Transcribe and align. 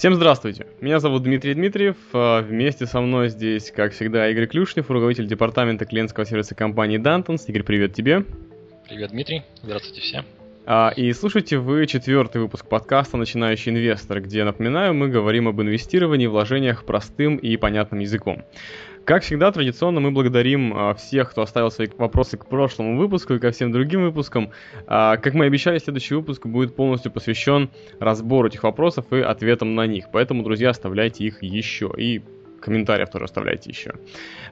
Всем 0.00 0.14
здравствуйте, 0.14 0.66
меня 0.80 0.98
зовут 0.98 1.24
Дмитрий 1.24 1.52
Дмитриев, 1.52 1.94
а, 2.14 2.40
вместе 2.40 2.86
со 2.86 3.02
мной 3.02 3.28
здесь, 3.28 3.70
как 3.70 3.92
всегда, 3.92 4.30
Игорь 4.30 4.46
Клюшнев, 4.46 4.90
руководитель 4.90 5.26
департамента 5.26 5.84
клиентского 5.84 6.24
сервиса 6.24 6.54
компании 6.54 6.98
Dantons. 6.98 7.44
Игорь, 7.48 7.64
привет 7.64 7.92
тебе. 7.92 8.24
Привет, 8.88 9.10
Дмитрий, 9.10 9.42
здравствуйте 9.62 10.00
все. 10.00 10.24
А, 10.64 10.90
и 10.96 11.12
слушайте 11.12 11.58
вы 11.58 11.86
четвертый 11.86 12.40
выпуск 12.40 12.66
подкаста 12.66 13.18
«Начинающий 13.18 13.72
инвестор», 13.72 14.22
где, 14.22 14.42
напоминаю, 14.44 14.94
мы 14.94 15.08
говорим 15.08 15.48
об 15.48 15.60
инвестировании 15.60 16.28
вложениях 16.28 16.86
простым 16.86 17.36
и 17.36 17.58
понятным 17.58 18.00
языком. 18.00 18.42
Как 19.10 19.24
всегда, 19.24 19.50
традиционно 19.50 19.98
мы 19.98 20.12
благодарим 20.12 20.72
а, 20.72 20.94
всех, 20.94 21.32
кто 21.32 21.42
оставил 21.42 21.72
свои 21.72 21.88
вопросы 21.98 22.36
к 22.36 22.46
прошлому 22.46 22.96
выпуску 22.96 23.34
и 23.34 23.40
ко 23.40 23.50
всем 23.50 23.72
другим 23.72 24.02
выпускам. 24.02 24.52
А, 24.86 25.16
как 25.16 25.34
мы 25.34 25.46
обещали, 25.46 25.78
следующий 25.78 26.14
выпуск 26.14 26.46
будет 26.46 26.76
полностью 26.76 27.10
посвящен 27.10 27.70
разбору 27.98 28.46
этих 28.46 28.62
вопросов 28.62 29.12
и 29.12 29.18
ответам 29.18 29.74
на 29.74 29.88
них. 29.88 30.12
Поэтому, 30.12 30.44
друзья, 30.44 30.70
оставляйте 30.70 31.24
их 31.24 31.42
еще. 31.42 31.92
И 31.96 32.22
комментариев 32.60 33.10
тоже 33.10 33.24
оставляйте 33.24 33.70
еще. 33.70 33.94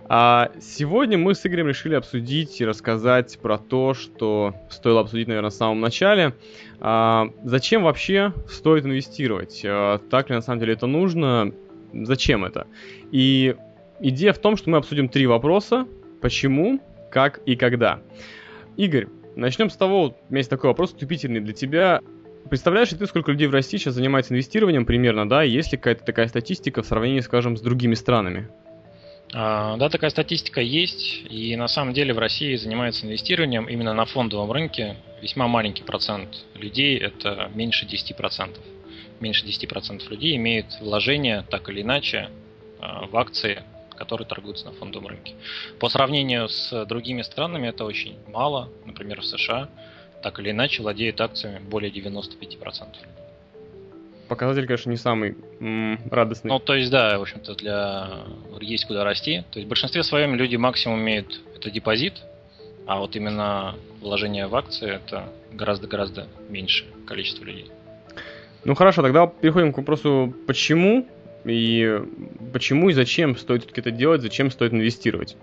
А 0.09 0.51
сегодня 0.61 1.17
мы 1.19 1.37
с 1.37 1.47
Игорем 1.47 1.69
решили 1.69 1.95
обсудить 1.95 2.61
и 2.61 2.67
рассказать 2.67 3.39
про 3.41 3.59
то, 3.59 3.95
что 3.95 4.57
стоило 4.71 5.03
обсудить, 5.03 5.29
наверное, 5.29 5.51
в 5.51 5.55
самом 5.55 5.81
начале. 5.81 6.35
Зачем 6.81 7.85
вообще 7.85 8.33
стоит 8.49 8.85
инвестировать? 8.85 9.61
Так 9.63 10.31
ли 10.31 10.35
на 10.35 10.43
самом 10.43 10.59
деле 10.59 10.73
это 10.73 10.89
нужно? 10.89 11.53
Зачем 11.93 12.45
это? 12.45 12.67
И 13.13 13.55
идея 14.01 14.33
в 14.33 14.39
том, 14.39 14.57
что 14.57 14.71
мы 14.71 14.79
обсудим 14.79 15.09
три 15.09 15.27
вопроса. 15.27 15.87
Почему, 16.21 16.81
как 17.11 17.39
и 17.47 17.57
когда. 17.57 18.01
Игорь, 18.77 19.09
начнем 19.37 19.71
с 19.71 19.77
того, 19.77 20.03
у 20.03 20.09
меня 20.31 20.39
есть 20.39 20.51
такой 20.51 20.71
вопрос 20.71 20.93
тупительный 20.93 21.41
для 21.41 21.53
тебя. 21.53 22.01
Представляешь 22.49 22.91
ли 22.93 22.99
ты, 22.99 23.07
сколько 23.07 23.31
людей 23.31 23.47
в 23.47 23.53
России 23.53 23.77
сейчас 23.77 23.95
занимается 23.95 24.33
инвестированием 24.33 24.87
примерно, 24.87 25.29
да? 25.29 25.43
Есть 25.43 25.73
ли 25.73 25.79
какая-то 25.79 26.05
такая 26.05 26.29
статистика 26.29 26.83
в 26.83 26.87
сравнении, 26.87 27.21
скажем, 27.21 27.57
с 27.57 27.61
другими 27.61 27.95
странами? 27.95 28.49
А, 29.35 29.77
да, 29.77 29.91
такая 29.91 30.11
статистика 30.11 30.61
есть, 30.61 31.25
и 31.29 31.55
на 31.57 31.69
самом 31.69 31.93
деле 31.93 32.15
в 32.15 32.19
России 32.19 32.57
занимается 32.57 33.07
инвестированием 33.07 33.67
именно 33.67 33.93
на 33.93 34.07
фондовом 34.07 34.51
рынке 34.51 34.97
весьма 35.21 35.49
маленький 35.49 35.83
процент 35.83 36.47
людей, 36.55 36.97
это 36.97 37.51
меньше 37.55 37.87
10%. 37.87 38.57
Меньше 39.21 39.45
10% 39.45 40.09
людей 40.09 40.37
имеют 40.37 40.67
вложения 40.81 41.45
так 41.51 41.69
или 41.69 41.83
иначе 41.83 42.31
а, 42.81 43.07
в 43.07 43.17
акции 43.17 43.63
которые 43.99 44.27
торгуются 44.27 44.67
на 44.67 44.73
фондовом 44.73 45.09
рынке. 45.09 45.35
По 45.81 45.89
сравнению 45.89 46.49
с 46.49 46.85
другими 46.87 47.23
странами 47.23 47.69
это 47.69 47.85
очень 47.85 48.17
мало. 48.27 48.71
Например, 48.87 49.21
в 49.21 49.27
США 49.27 49.69
так 50.23 50.39
или 50.39 50.51
иначе 50.51 50.83
владеют 50.83 51.21
акциями 51.21 51.59
более 51.59 51.91
95%. 51.91 52.97
Показатель, 54.29 54.67
конечно, 54.67 54.91
не 54.91 54.97
самый 54.97 55.37
м- 55.61 55.99
радостный. 56.11 56.51
Ну, 56.51 56.59
то 56.59 56.75
есть, 56.75 56.91
да, 56.91 57.19
в 57.19 57.23
общем-то, 57.23 57.55
для 57.55 58.25
есть 58.61 58.85
куда 58.87 59.05
расти. 59.05 59.45
То 59.51 59.59
есть, 59.59 59.67
в 59.67 59.69
большинстве 59.69 60.03
своем 60.03 60.35
люди 60.35 60.57
максимум 60.57 61.01
имеют 61.01 61.41
это 61.57 61.71
депозит, 61.71 62.23
а 62.87 62.99
вот 62.99 63.17
именно 63.17 63.75
вложение 64.01 64.47
в 64.47 64.55
акции 64.55 64.91
это 64.97 65.25
гораздо-гораздо 65.53 66.27
меньше 66.49 66.85
количество 67.07 67.45
людей. 67.45 67.71
Ну 68.65 68.75
хорошо, 68.75 69.03
тогда 69.03 69.27
переходим 69.27 69.73
к 69.73 69.79
вопросу, 69.79 70.35
почему 70.47 71.07
и 71.45 72.03
почему 72.53 72.91
и 72.91 72.93
зачем 72.93 73.37
стоит 73.37 73.63
все-таки 73.63 73.81
это 73.81 73.91
делать, 73.91 74.23
зачем 74.23 74.51
стоит 74.51 74.73
инвестировать? 74.73 75.37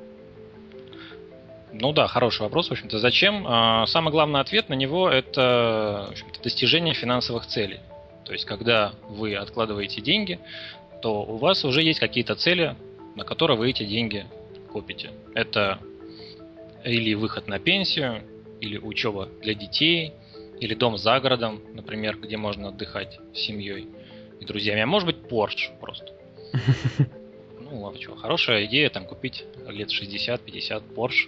Ну 1.74 1.92
да, 1.92 2.08
хороший 2.08 2.42
вопрос, 2.44 2.70
в 2.70 2.72
общем-то. 2.72 3.00
Зачем? 3.00 3.46
А, 3.48 3.86
самый 3.86 4.12
главный 4.12 4.40
ответ 4.40 4.70
на 4.70 4.76
него– 4.76 5.10
это 5.12 6.14
достижение 6.42 6.94
финансовых 6.94 7.48
целей. 7.48 7.80
То 8.24 8.32
есть, 8.32 8.46
когда 8.46 8.94
вы 9.10 9.36
откладываете 9.36 10.02
деньги, 10.02 10.40
то 11.02 11.24
у 11.24 11.38
вас 11.38 11.66
уже 11.66 11.82
есть 11.82 12.00
какие-то 12.00 12.36
цели, 12.36 12.76
на 13.16 13.24
которые 13.26 13.58
вы 13.58 13.70
эти 13.70 13.84
деньги 13.84 14.26
копите. 14.72 15.12
Это 15.34 15.80
или 16.86 17.14
выход 17.14 17.48
на 17.48 17.60
пенсию, 17.60 18.22
или 18.62 18.78
учеба 18.78 19.28
для 19.42 19.54
детей, 19.54 20.14
или 20.60 20.74
дом 20.76 20.98
за 20.98 21.20
городом, 21.20 21.62
например, 21.74 22.18
где 22.18 22.38
можно 22.38 22.70
отдыхать 22.70 23.20
с 23.34 23.40
семьей 23.40 23.88
и 24.40 24.46
друзьями. 24.46 24.82
А 24.82 24.86
может 24.86 25.08
быть 25.08 25.18
Porsche 25.18 25.78
просто. 25.80 26.12
Ну, 27.68 27.82
ладно, 27.82 28.00
что, 28.00 28.16
хорошая 28.16 28.66
идея 28.68 28.90
там 28.92 29.06
купить 29.06 29.44
лет 29.68 29.90
60-50 29.90 30.84
Porsche 30.96 31.28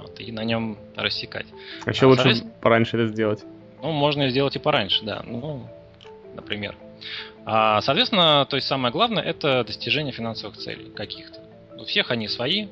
вот, 0.00 0.20
и 0.20 0.32
на 0.32 0.44
нем 0.44 0.78
рассекать. 0.94 1.46
А 1.84 1.90
еще 1.90 2.06
а, 2.06 2.08
лучше 2.08 2.42
пораньше 2.60 2.96
это 2.96 3.08
сделать. 3.08 3.44
Ну, 3.82 3.92
можно 3.92 4.28
сделать 4.30 4.56
и 4.56 4.58
пораньше, 4.58 5.04
да. 5.04 5.22
Ну, 5.26 5.68
например. 6.34 6.76
А, 7.44 7.80
соответственно, 7.82 8.46
то 8.48 8.56
есть 8.56 8.66
самое 8.66 8.92
главное 8.92 9.22
это 9.22 9.64
достижение 9.64 10.12
финансовых 10.12 10.56
целей 10.56 10.90
каких-то. 10.90 11.40
У 11.78 11.84
всех 11.84 12.10
они 12.10 12.28
свои, 12.28 12.68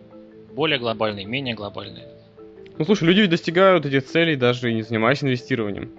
более 0.54 0.78
глобальные, 0.78 1.26
менее 1.26 1.54
глобальные. 1.54 2.06
Ну 2.78 2.84
слушай, 2.84 3.04
люди 3.04 3.26
достигают 3.26 3.86
этих 3.86 4.04
целей 4.06 4.36
даже 4.36 4.72
не 4.72 4.82
занимаясь 4.82 5.22
инвестированием. 5.22 5.92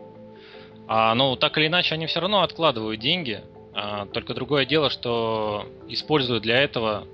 А, 0.88 1.16
ну, 1.16 1.35
так 1.35 1.57
или 1.57 1.68
иначе, 1.68 1.96
они 1.96 2.06
все 2.06 2.19
равно 2.19 2.41
откладывают 2.41 3.00
деньги. 3.00 3.41
А, 3.73 4.06
только 4.06 4.34
другое 4.34 4.66
дело, 4.66 4.90
что 4.90 5.66
используют 5.88 6.44
для 6.44 6.57
этого 6.62 7.07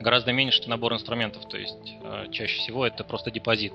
гораздо 0.00 0.32
меньше 0.32 0.68
набор 0.68 0.94
инструментов. 0.94 1.48
То 1.48 1.58
есть 1.58 1.94
а, 2.02 2.28
чаще 2.28 2.58
всего 2.58 2.86
это 2.86 3.04
просто 3.04 3.30
депозит 3.30 3.74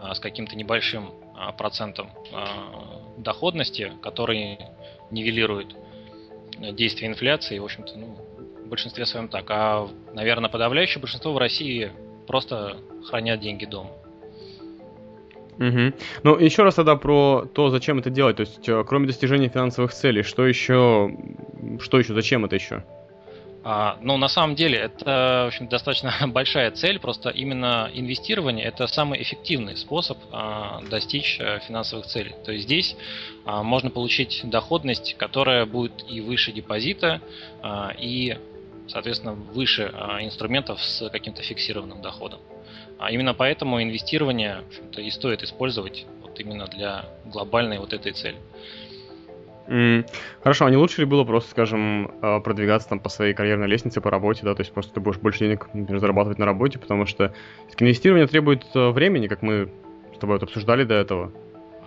а, 0.00 0.14
с 0.14 0.20
каким-то 0.20 0.56
небольшим 0.56 1.10
а, 1.36 1.52
процентом 1.52 2.10
а, 2.32 3.00
доходности, 3.16 3.92
который 4.02 4.58
нивелирует 5.10 5.74
действие 6.58 7.10
инфляции. 7.10 7.58
В 7.58 7.64
общем-то, 7.64 7.98
ну, 7.98 8.16
в 8.64 8.68
большинстве 8.68 9.06
своем 9.06 9.28
так. 9.28 9.50
А, 9.50 9.88
наверное, 10.12 10.50
подавляющее 10.50 11.00
большинство 11.00 11.32
в 11.32 11.38
России 11.38 11.90
просто 12.26 12.76
хранят 13.08 13.40
деньги 13.40 13.64
дома. 13.64 13.90
Угу. 15.58 15.92
Ну, 16.22 16.38
еще 16.38 16.62
раз 16.62 16.74
тогда 16.74 16.96
про 16.96 17.46
то, 17.52 17.70
зачем 17.70 17.98
это 17.98 18.10
делать. 18.10 18.36
То 18.36 18.40
есть, 18.42 18.68
э, 18.68 18.84
кроме 18.86 19.06
достижения 19.06 19.48
финансовых 19.48 19.92
целей, 19.92 20.22
что 20.22 20.46
еще, 20.46 21.14
что 21.80 21.98
еще, 21.98 22.14
зачем 22.14 22.44
это 22.44 22.56
еще? 22.56 22.82
А, 23.64 23.96
ну, 24.00 24.16
на 24.16 24.28
самом 24.28 24.56
деле, 24.56 24.78
это, 24.78 25.44
в 25.44 25.46
общем, 25.48 25.68
достаточно 25.68 26.12
большая 26.26 26.70
цель. 26.72 26.98
Просто 26.98 27.30
именно 27.30 27.90
инвестирование– 27.92 28.64
это 28.66 28.86
самый 28.86 29.22
эффективный 29.22 29.76
способ 29.76 30.18
а, 30.32 30.80
достичь 30.90 31.38
а, 31.40 31.60
финансовых 31.60 32.06
целей. 32.06 32.34
То 32.44 32.52
есть 32.52 32.64
здесь 32.64 32.96
а, 33.44 33.62
можно 33.62 33.90
получить 33.90 34.40
доходность, 34.44 35.14
которая 35.16 35.66
будет 35.66 36.04
и 36.08 36.20
выше 36.20 36.52
депозита, 36.52 37.20
а, 37.62 37.92
и, 37.96 38.36
соответственно, 38.88 39.34
выше 39.34 39.90
а, 39.94 40.22
инструментов 40.22 40.82
с 40.82 41.08
каким-то 41.08 41.42
фиксированным 41.42 42.02
доходом. 42.02 42.40
А 43.02 43.10
именно 43.10 43.34
поэтому 43.34 43.82
инвестирование 43.82 44.62
и 44.96 45.10
стоит 45.10 45.42
использовать 45.42 46.06
вот 46.22 46.38
именно 46.38 46.68
для 46.68 47.06
глобальной 47.24 47.78
вот 47.78 47.92
этой 47.92 48.12
цели. 48.12 48.36
Mm. 49.66 50.08
Хорошо, 50.40 50.66
а 50.66 50.70
не 50.70 50.76
лучше 50.76 51.00
ли 51.00 51.04
было 51.04 51.24
просто, 51.24 51.50
скажем, 51.50 52.12
а, 52.22 52.38
продвигаться 52.38 52.88
там 52.88 53.00
по 53.00 53.08
своей 53.08 53.34
карьерной 53.34 53.66
лестнице, 53.66 54.00
по 54.00 54.08
работе, 54.08 54.42
да, 54.44 54.54
то 54.54 54.60
есть 54.60 54.72
просто 54.72 54.94
ты 54.94 55.00
будешь 55.00 55.18
больше 55.18 55.40
денег, 55.40 55.68
например, 55.74 55.98
зарабатывать 55.98 56.38
на 56.38 56.46
работе, 56.46 56.78
потому 56.78 57.06
что 57.06 57.34
инвестирование 57.76 58.28
требует 58.28 58.64
э, 58.74 58.90
времени, 58.90 59.26
как 59.26 59.42
мы 59.42 59.68
с 60.14 60.18
тобой 60.18 60.36
вот 60.36 60.44
обсуждали 60.44 60.84
до 60.84 60.94
этого. 60.94 61.32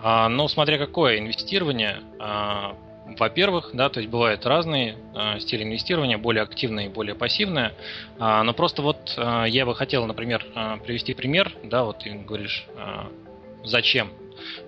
А, 0.02 0.28
ну, 0.28 0.48
смотря 0.48 0.76
какое 0.76 1.18
инвестирование, 1.18 2.02
а, 2.18 2.76
во-первых, 3.06 3.70
да, 3.72 3.88
то 3.88 4.00
есть 4.00 4.10
бывают 4.10 4.44
разные 4.44 4.96
э, 5.14 5.38
стили 5.38 5.62
инвестирования, 5.62 6.18
более 6.18 6.42
активные, 6.42 6.90
более 6.90 7.14
пассивные. 7.14 7.72
Э, 8.18 8.42
но 8.42 8.52
просто 8.52 8.82
вот 8.82 9.14
э, 9.16 9.44
я 9.48 9.64
бы 9.64 9.74
хотел, 9.74 10.06
например, 10.06 10.44
э, 10.54 10.78
привести 10.84 11.14
пример, 11.14 11.52
да, 11.62 11.84
вот 11.84 12.00
ты 12.00 12.10
говоришь, 12.10 12.66
э, 12.76 12.82
зачем. 13.64 14.10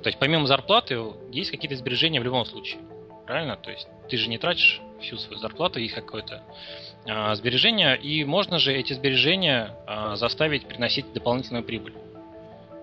То 0.02 0.08
есть 0.08 0.18
помимо 0.18 0.46
зарплаты 0.46 1.00
есть 1.30 1.50
какие-то 1.50 1.76
сбережения 1.76 2.20
в 2.20 2.24
любом 2.24 2.44
случае, 2.44 2.80
правильно? 3.26 3.56
То 3.56 3.70
есть 3.70 3.88
ты 4.08 4.16
же 4.16 4.28
не 4.28 4.38
тратишь 4.38 4.80
всю 5.00 5.16
свою 5.16 5.38
зарплату, 5.38 5.80
есть 5.80 5.94
какое-то 5.94 6.42
э, 7.06 7.34
сбережение, 7.34 7.96
и 7.98 8.24
можно 8.24 8.58
же 8.58 8.72
эти 8.72 8.92
сбережения 8.92 9.74
э, 9.86 10.16
заставить 10.16 10.66
приносить 10.66 11.12
дополнительную 11.12 11.64
прибыль. 11.64 11.94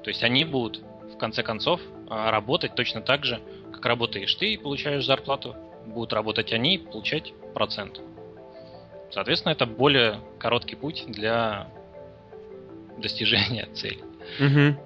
То 0.04 0.10
есть 0.10 0.24
они 0.24 0.44
будут 0.44 0.82
в 1.14 1.18
конце 1.18 1.44
концов 1.44 1.82
э, 1.82 2.30
работать 2.30 2.76
точно 2.76 3.02
так 3.02 3.26
же, 3.26 3.40
как 3.76 3.86
работаешь 3.86 4.34
ты 4.36 4.54
и 4.54 4.58
получаешь 4.58 5.06
зарплату, 5.06 5.56
будут 5.86 6.14
работать 6.14 6.54
они 6.54 6.78
получать 6.78 7.34
процент. 7.54 8.02
Соответственно, 9.12 9.52
это 9.52 9.66
более 9.66 10.20
короткий 10.40 10.76
путь 10.76 11.04
для 11.08 11.68
достижения 12.98 13.68
цели. 13.74 14.00
Угу. 14.40 14.78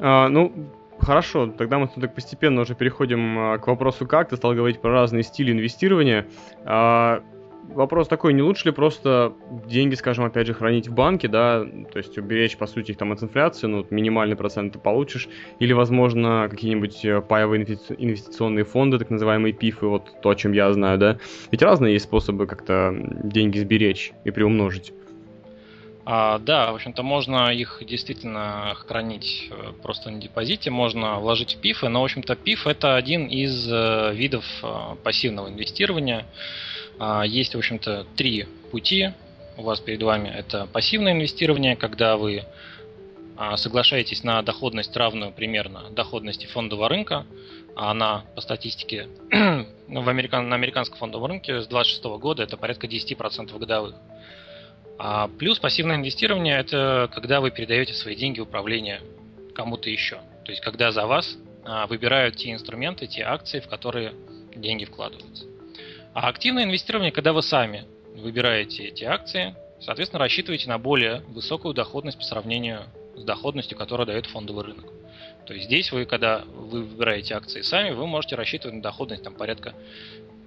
А, 0.00 0.28
ну, 0.28 0.70
хорошо, 0.98 1.46
тогда 1.48 1.78
мы 1.78 1.88
тут 1.88 2.14
постепенно 2.14 2.60
уже 2.60 2.74
переходим 2.74 3.38
а, 3.38 3.58
к 3.58 3.66
вопросу 3.66 4.06
как. 4.06 4.28
Ты 4.28 4.36
стал 4.36 4.54
говорить 4.54 4.80
про 4.80 4.92
разные 4.92 5.22
стили 5.22 5.52
инвестирования. 5.52 6.26
А, 6.64 7.22
вопрос 7.68 8.08
такой, 8.08 8.32
не 8.32 8.42
лучше 8.42 8.66
ли 8.66 8.72
просто 8.72 9.34
деньги, 9.66 9.94
скажем, 9.94 10.24
опять 10.24 10.46
же, 10.46 10.54
хранить 10.54 10.88
в 10.88 10.94
банке, 10.94 11.28
да, 11.28 11.64
то 11.64 11.98
есть 11.98 12.16
уберечь, 12.18 12.56
по 12.56 12.66
сути, 12.66 12.92
их 12.92 12.98
там 12.98 13.12
от 13.12 13.22
инфляции, 13.22 13.66
ну, 13.66 13.86
минимальный 13.90 14.36
процент 14.36 14.72
ты 14.72 14.78
получишь, 14.78 15.28
или, 15.58 15.72
возможно, 15.72 16.48
какие-нибудь 16.50 17.04
э, 17.04 17.20
паевые 17.20 17.64
инвестиционные 17.64 18.64
фонды, 18.64 18.98
так 18.98 19.10
называемые 19.10 19.52
ПИФы, 19.52 19.86
вот 19.86 20.20
то, 20.22 20.30
о 20.30 20.34
чем 20.34 20.52
я 20.52 20.72
знаю, 20.72 20.98
да, 20.98 21.18
ведь 21.50 21.62
разные 21.62 21.94
есть 21.94 22.04
способы 22.06 22.46
как-то 22.46 22.94
деньги 23.24 23.58
сберечь 23.58 24.12
и 24.24 24.30
приумножить. 24.30 24.92
А, 26.06 26.38
да, 26.38 26.72
в 26.72 26.76
общем-то, 26.76 27.02
можно 27.02 27.52
их 27.52 27.82
действительно 27.86 28.74
хранить 28.74 29.48
э, 29.50 29.72
просто 29.82 30.10
на 30.10 30.20
депозите, 30.20 30.70
можно 30.70 31.20
вложить 31.20 31.54
в 31.54 31.60
ПИФы, 31.60 31.88
но, 31.88 32.00
в 32.00 32.04
общем-то, 32.04 32.34
ПИФ 32.34 32.66
это 32.66 32.96
один 32.96 33.26
из 33.26 33.70
э, 33.70 34.12
видов 34.14 34.44
пассивного 35.04 35.48
инвестирования. 35.50 36.26
А, 36.98 37.22
есть, 37.24 37.54
в 37.54 37.58
общем-то, 37.58 38.06
три 38.16 38.46
пути 38.70 39.10
у 39.56 39.62
вас 39.62 39.80
перед 39.80 40.02
вами. 40.02 40.28
Это 40.28 40.66
пассивное 40.66 41.12
инвестирование, 41.12 41.76
когда 41.76 42.16
вы 42.16 42.44
а, 43.36 43.56
соглашаетесь 43.56 44.22
на 44.22 44.42
доходность 44.42 44.96
равную 44.96 45.32
примерно 45.32 45.90
доходности 45.90 46.46
фондового 46.46 46.88
рынка, 46.88 47.26
а 47.76 47.90
она 47.90 48.24
по 48.34 48.40
статистике 48.40 49.08
в 49.30 50.08
американ, 50.08 50.48
на 50.48 50.56
американском 50.56 50.98
фондовом 50.98 51.30
рынке 51.30 51.62
с 51.62 51.66
26 51.66 52.04
года 52.20 52.42
это 52.42 52.56
порядка 52.56 52.86
10% 52.86 53.58
годовых. 53.58 53.94
А 54.98 55.28
плюс 55.38 55.58
пассивное 55.58 55.96
инвестирование 55.96 56.58
это 56.58 57.08
когда 57.12 57.40
вы 57.40 57.50
передаете 57.50 57.94
свои 57.94 58.14
деньги 58.14 58.40
в 58.40 58.42
управление 58.42 59.00
кому-то 59.54 59.88
еще. 59.88 60.16
То 60.44 60.52
есть 60.52 60.60
когда 60.60 60.92
за 60.92 61.06
вас 61.06 61.38
выбирают 61.88 62.36
те 62.36 62.52
инструменты, 62.52 63.06
те 63.06 63.22
акции, 63.22 63.60
в 63.60 63.68
которые 63.68 64.12
деньги 64.54 64.84
вкладываются. 64.84 65.44
А 66.12 66.28
активное 66.28 66.64
инвестирование, 66.64 67.12
когда 67.12 67.32
вы 67.32 67.42
сами 67.42 67.84
выбираете 68.14 68.84
эти 68.84 69.04
акции, 69.04 69.54
соответственно, 69.80 70.18
рассчитываете 70.18 70.68
на 70.68 70.78
более 70.78 71.20
высокую 71.28 71.72
доходность 71.72 72.18
по 72.18 72.24
сравнению 72.24 72.82
с 73.16 73.22
доходностью, 73.22 73.78
которую 73.78 74.06
дает 74.06 74.26
фондовый 74.26 74.64
рынок. 74.64 74.86
То 75.46 75.54
есть 75.54 75.66
здесь 75.66 75.92
вы, 75.92 76.04
когда 76.06 76.44
вы 76.46 76.82
выбираете 76.82 77.34
акции 77.34 77.62
сами, 77.62 77.90
вы 77.90 78.06
можете 78.06 78.34
рассчитывать 78.34 78.76
на 78.76 78.82
доходность 78.82 79.22
там, 79.22 79.34
порядка 79.34 79.74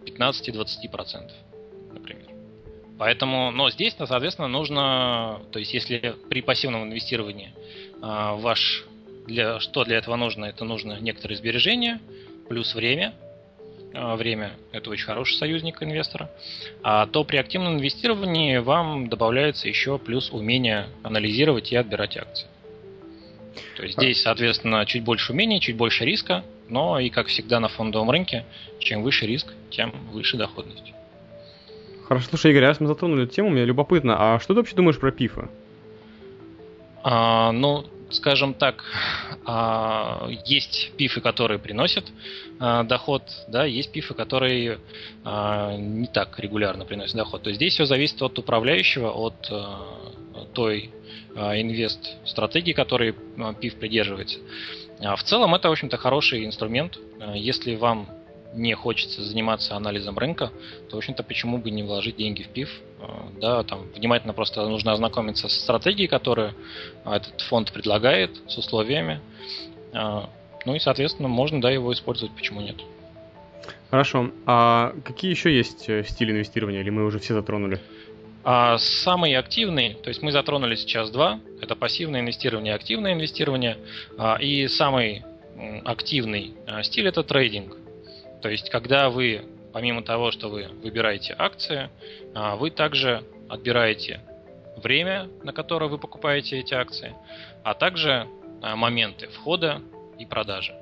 15-20%, 0.06 1.31
например. 1.94 2.27
Поэтому, 2.98 3.51
но 3.51 3.69
здесь, 3.69 3.95
соответственно, 3.98 4.48
нужно, 4.48 5.42
то 5.51 5.59
есть 5.59 5.74
если 5.74 6.16
при 6.30 6.42
пассивном 6.42 6.83
инвестировании 6.83 7.54
а, 8.01 8.36
ваш, 8.36 8.86
для, 9.25 9.59
что 9.59 9.83
для 9.83 9.98
этого 9.98 10.16
нужно, 10.16 10.45
это 10.45 10.63
нужно 10.63 11.00
некоторые 11.00 11.38
сбережения, 11.38 12.00
плюс 12.48 12.75
время, 12.75 13.13
время– 13.94 14.54
это 14.72 14.90
очень 14.90 15.06
хороший 15.06 15.36
союзник 15.36 15.81
инвестора, 15.81 16.30
а 16.81 17.06
то 17.06 17.24
при 17.24 17.38
активном 17.38 17.75
инвестировании 17.75 18.57
вам 18.57 19.10
добавляется 19.10 19.68
еще 19.68 19.98
плюс 19.98 20.31
умение 20.31 20.88
анализировать 21.04 21.72
и 21.72 21.75
отбирать 21.75 22.18
акции. 22.18 22.48
То 23.78 23.84
есть 23.84 23.95
здесь, 23.95 24.22
соответственно, 24.22 24.86
чуть 24.86 25.04
больше 25.04 25.34
умений, 25.34 25.60
чуть 25.60 25.75
больше 25.75 26.06
риска, 26.06 26.44
но 26.69 27.00
и, 27.00 27.10
как 27.10 27.28
всегда 27.28 27.60
на 27.60 27.68
фондовом 27.68 28.10
рынке, 28.10 28.45
чем 28.80 29.04
выше 29.04 29.28
риск, 29.28 29.54
тем 29.69 29.92
выше 30.12 30.38
доходность. 30.38 30.94
Хорошо, 32.07 32.28
слушай, 32.30 32.51
Игорь, 32.51 32.63
раз 32.63 32.80
мы 32.80 32.88
затронули 32.88 33.24
эту 33.24 33.34
тему, 33.34 33.50
мне 33.50 33.66
любопытно, 33.66 34.36
а 34.36 34.40
что 34.40 34.54
ты 34.54 34.60
вообще 34.60 34.75
думаешь 34.75 35.00
про 35.00 35.12
пифы? 35.12 35.48
А, 37.04 37.51
ну, 37.51 37.86
скажем 38.11 38.53
так, 38.53 38.83
а, 39.45 40.27
есть 40.45 40.91
пифы, 40.97 41.21
которые 41.21 41.59
приносят 41.59 42.05
а, 42.59 42.83
доход, 42.83 43.23
да, 43.47 43.65
есть 43.65 43.91
пифы, 43.91 44.13
которые 44.13 44.79
а, 45.23 45.75
не 45.75 46.07
так 46.07 46.39
регулярно 46.39 46.85
приносят 46.85 47.15
доход. 47.15 47.44
То 47.44 47.50
есть 47.50 47.57
здесь 47.57 47.73
все 47.73 47.85
зависит 47.85 48.21
от 48.21 48.38
управляющего, 48.39 49.11
от 49.11 50.53
той 50.53 50.91
инвест-стратегии, 51.35 52.73
которой 52.73 53.15
пиф 53.59 53.75
придерживается. 53.75 54.38
В 54.99 55.23
целом 55.23 55.56
это, 55.56 55.69
в 55.69 55.71
общем-то, 55.71 55.97
хороший 55.97 56.45
инструмент. 56.45 56.99
Если 57.33 57.75
вам 57.75 58.07
не 58.55 58.73
хочется 58.75 59.21
заниматься 59.21 59.75
анализом 59.75 60.17
рынка, 60.17 60.51
то, 60.89 60.95
в 60.95 60.97
общем-то, 60.97 61.23
почему 61.23 61.57
бы 61.57 61.71
не 61.71 61.83
вложить 61.83 62.17
деньги 62.17 62.44
в 62.44 62.50
ПИФ? 62.50 62.69
А, 63.01 63.27
да, 63.39 63.63
там 63.63 63.81
внимательно 63.95 64.33
просто 64.33 64.67
нужно 64.67 64.94
ознакомиться 64.94 65.50
с 65.50 65.53
стратегией, 65.53 66.07
которую 66.07 66.53
этот 67.05 67.41
фонд 67.41 67.71
предлагает, 67.71 68.31
с 68.47 68.57
условиями. 68.57 69.19
А, 69.94 70.29
ну 70.65 70.75
и, 70.75 70.79
соответственно, 70.79 71.27
можно, 71.27 71.61
да, 71.61 71.71
его 71.71 71.91
использовать, 71.94 72.35
почему 72.35 72.61
нет. 72.61 72.77
Хорошо. 73.89 74.31
А 74.45 74.94
какие 75.03 75.31
еще 75.31 75.56
есть 75.56 75.88
э, 75.89 76.03
стили 76.03 76.31
инвестирования, 76.31 76.81
или 76.81 76.89
мы 76.89 77.06
уже 77.06 77.19
все 77.19 77.33
затронули? 77.33 77.79
А 78.44 78.77
самый 78.77 79.35
активный, 79.35 79.94
то 79.94 80.09
есть 80.09 80.21
мы 80.21 80.31
затронули 80.31 80.75
сейчас 80.75 81.09
два, 81.11 81.39
это 81.61 81.75
пассивное 81.75 82.19
инвестирование 82.19 82.73
и 82.73 82.75
активное 82.75 83.13
инвестирование. 83.13 83.77
А, 84.17 84.35
и 84.35 84.67
самый 84.67 85.23
активный 85.85 86.53
стиль 86.81 87.07
это 87.07 87.23
трейдинг. 87.23 87.77
То 88.44 88.50
есть, 88.50 88.69
когда 88.69 89.10
вы, 89.10 89.45
помимо 89.72 90.04
того, 90.04 90.30
что 90.31 90.50
вы 90.50 90.68
выбираете 90.84 91.34
акции, 91.38 91.90
а, 92.36 92.57
вы 92.57 92.72
также 92.72 93.24
отбираете 93.48 94.19
время, 94.75 95.30
на 95.44 95.54
которое 95.54 95.90
вы 95.90 95.98
покупаете 95.98 96.60
эти 96.60 96.74
акции, 96.74 97.16
а 97.63 97.74
также 97.74 98.28
а, 98.62 98.75
моменты 98.75 99.28
входа 99.30 99.81
и 100.19 100.25
продажи. 100.25 100.75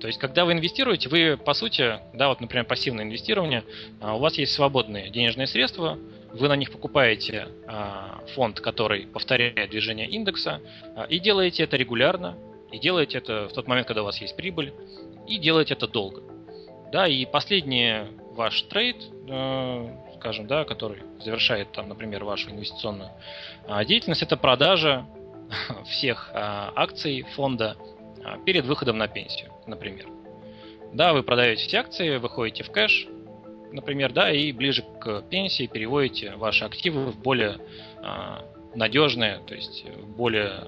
То 0.00 0.06
есть, 0.06 0.18
когда 0.18 0.46
вы 0.46 0.52
инвестируете, 0.52 1.10
вы, 1.10 1.36
по 1.36 1.52
сути, 1.52 1.98
да, 2.14 2.28
вот, 2.28 2.40
например, 2.40 2.64
пассивное 2.64 3.04
инвестирование, 3.04 3.64
а, 4.00 4.16
у 4.16 4.18
вас 4.18 4.38
есть 4.38 4.54
свободные 4.54 5.10
денежные 5.10 5.46
средства, 5.46 5.98
вы 6.32 6.48
на 6.48 6.56
них 6.56 6.72
покупаете 6.72 7.48
фонд, 8.34 8.60
который 8.60 9.06
повторяет 9.06 9.70
движение 9.70 10.06
индекса, 10.06 10.60
и 11.08 11.18
делаете 11.18 11.64
это 11.64 11.76
регулярно, 11.78 12.36
и 12.70 12.78
делаете 12.78 13.18
это 13.18 13.48
в 13.48 13.52
тот 13.54 13.66
момент, 13.66 13.88
когда 13.88 14.02
у 14.02 14.04
вас 14.04 14.20
есть 14.20 14.36
прибыль, 14.36 14.72
и 15.26 15.38
делаете 15.38 15.72
это 15.72 15.88
долго. 15.88 16.37
Да, 16.90 17.06
и 17.06 17.26
последний 17.26 18.06
ваш 18.32 18.62
трейд, 18.62 18.96
э, 19.28 19.88
скажем, 20.16 20.46
да, 20.46 20.64
который 20.64 21.02
завершает, 21.20 21.72
там, 21.72 21.88
например, 21.88 22.24
вашу 22.24 22.50
инвестиционную 22.50 23.10
э, 23.66 23.84
деятельность, 23.84 24.22
это 24.22 24.36
продажа 24.36 25.06
всех 25.86 26.30
э, 26.32 26.36
акций 26.36 27.22
фонда 27.34 27.76
э, 28.24 28.44
перед 28.44 28.64
выходом 28.64 28.98
на 28.98 29.08
пенсию, 29.08 29.52
например. 29.66 30.06
Да, 30.92 31.12
вы 31.12 31.22
продаете 31.22 31.64
эти 31.64 31.76
акции, 31.76 32.16
выходите 32.16 32.64
в 32.64 32.70
кэш, 32.70 33.06
например, 33.72 34.12
да, 34.12 34.30
и 34.30 34.50
ближе 34.52 34.82
к 35.00 35.22
пенсии 35.22 35.66
переводите 35.66 36.34
ваши 36.36 36.64
активы 36.64 37.10
в 37.10 37.20
более 37.20 37.58
надежные, 38.74 39.40
то 39.46 39.54
есть 39.54 39.84
более 40.16 40.64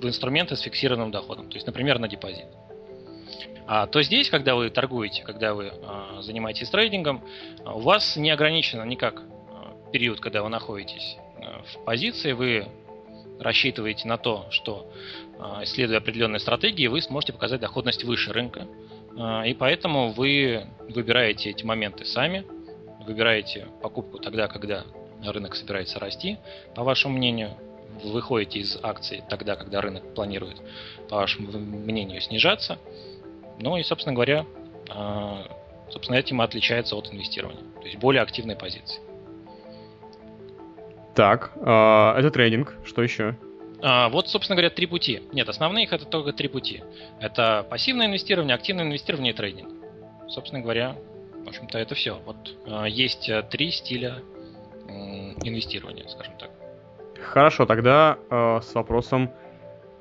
в 0.00 0.04
инструменты 0.04 0.56
с 0.56 0.62
фиксированным 0.62 1.12
доходом, 1.12 1.48
то 1.48 1.54
есть, 1.54 1.66
например, 1.66 2.00
на 2.00 2.08
депозит. 2.08 2.46
А, 3.66 3.86
то 3.86 4.02
здесь, 4.02 4.28
когда 4.28 4.54
вы 4.54 4.70
торгуете, 4.70 5.22
когда 5.22 5.54
вы 5.54 5.72
а, 5.82 6.20
занимаетесь 6.20 6.68
трейдингом, 6.70 7.22
у 7.64 7.80
вас 7.80 8.16
не 8.16 8.30
ограничено 8.30 8.82
никак 8.82 9.22
а, 9.22 9.74
период, 9.92 10.20
когда 10.20 10.42
вы 10.42 10.48
находитесь 10.48 11.16
а, 11.38 11.62
в 11.62 11.84
позиции, 11.84 12.32
вы 12.32 12.66
рассчитываете 13.38 14.08
на 14.08 14.18
то, 14.18 14.46
что, 14.50 14.90
а, 15.38 15.62
исследуя 15.64 15.98
определенные 15.98 16.40
стратегии, 16.40 16.86
вы 16.86 17.00
сможете 17.02 17.32
показать 17.32 17.60
доходность 17.60 18.04
выше 18.04 18.32
рынка. 18.32 18.66
А, 19.16 19.44
и 19.44 19.54
поэтому 19.54 20.12
вы 20.12 20.66
выбираете 20.88 21.50
эти 21.50 21.64
моменты 21.64 22.04
сами, 22.04 22.44
выбираете 23.06 23.68
покупку 23.80 24.18
тогда, 24.18 24.48
когда 24.48 24.84
рынок 25.24 25.54
собирается 25.54 26.00
расти, 26.00 26.38
по 26.74 26.82
вашему 26.82 27.16
мнению, 27.16 27.56
выходите 28.02 28.60
из 28.60 28.76
акций 28.82 29.22
тогда, 29.28 29.54
когда 29.54 29.80
рынок 29.80 30.14
планирует, 30.14 30.56
по 31.08 31.16
вашему 31.16 31.52
мнению, 31.58 32.20
снижаться– 32.20 32.78
ну 33.62 33.76
и, 33.76 33.84
собственно 33.84 34.12
говоря, 34.12 34.44
а, 34.90 35.44
собственно, 35.88 36.16
этим 36.16 36.40
отличается 36.40 36.96
от 36.96 37.12
инвестирования. 37.12 37.62
То 37.80 37.86
есть 37.86 37.96
более 37.98 38.20
активной 38.20 38.56
позиции. 38.56 39.00
Так, 41.14 41.52
а, 41.60 42.18
это 42.18 42.32
трейдинг. 42.32 42.74
Что 42.84 43.02
еще? 43.02 43.36
А, 43.80 44.08
вот, 44.08 44.28
собственно 44.28 44.56
говоря, 44.56 44.70
три 44.70 44.86
пути. 44.86 45.22
Нет, 45.32 45.48
основные 45.48 45.84
их 45.84 45.92
это 45.92 46.06
только 46.06 46.32
три 46.32 46.48
пути. 46.48 46.82
Это 47.20 47.64
пассивное 47.70 48.06
инвестирование, 48.06 48.54
активное 48.56 48.84
инвестирование 48.84 49.32
и 49.32 49.36
трейдинг. 49.36 49.70
Собственно 50.28 50.60
говоря, 50.60 50.96
в 51.44 51.48
общем-то, 51.48 51.78
это 51.78 51.94
все. 51.94 52.20
Вот 52.24 52.56
есть 52.88 53.28
э, 53.28 53.42
три 53.42 53.70
стиля 53.70 54.22
инвестирования, 55.44 56.06
скажем 56.08 56.34
так. 56.38 56.50
Хорошо, 57.22 57.64
тогда 57.66 58.18
с 58.30 58.74
вопросом, 58.74 59.30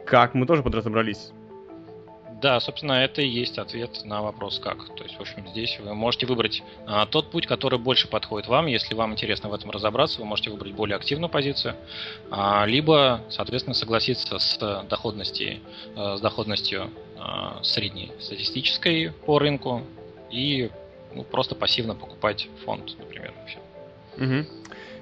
как 0.05 0.33
мы 0.33 0.45
тоже 0.45 0.63
подразобрались. 0.63 1.31
Да, 2.41 2.59
собственно, 2.59 2.93
это 2.93 3.21
и 3.21 3.27
есть 3.27 3.59
ответ 3.59 4.03
на 4.03 4.23
вопрос 4.23 4.59
как. 4.59 4.83
То 4.95 5.03
есть, 5.03 5.15
в 5.15 5.21
общем, 5.21 5.47
здесь 5.49 5.79
вы 5.79 5.93
можете 5.93 6.25
выбрать 6.25 6.63
а, 6.87 7.05
тот 7.05 7.29
путь, 7.29 7.45
который 7.45 7.77
больше 7.77 8.07
подходит 8.07 8.47
вам. 8.47 8.65
Если 8.65 8.95
вам 8.95 9.11
интересно 9.11 9.49
в 9.49 9.53
этом 9.53 9.69
разобраться, 9.69 10.19
вы 10.19 10.25
можете 10.25 10.49
выбрать 10.49 10.73
более 10.73 10.95
активную 10.95 11.29
позицию, 11.29 11.75
а, 12.31 12.65
либо, 12.65 13.21
соответственно, 13.29 13.75
согласиться 13.75 14.39
с 14.39 14.57
доходностью, 14.89 15.59
а, 15.95 16.17
с 16.17 16.21
доходностью 16.21 16.89
а, 17.19 17.59
средней 17.61 18.11
статистической 18.19 19.11
по 19.11 19.37
рынку 19.37 19.83
и 20.31 20.71
ну, 21.13 21.23
просто 21.23 21.53
пассивно 21.53 21.93
покупать 21.93 22.49
фонд, 22.65 22.97
например. 22.97 23.33
Угу. 24.17 24.47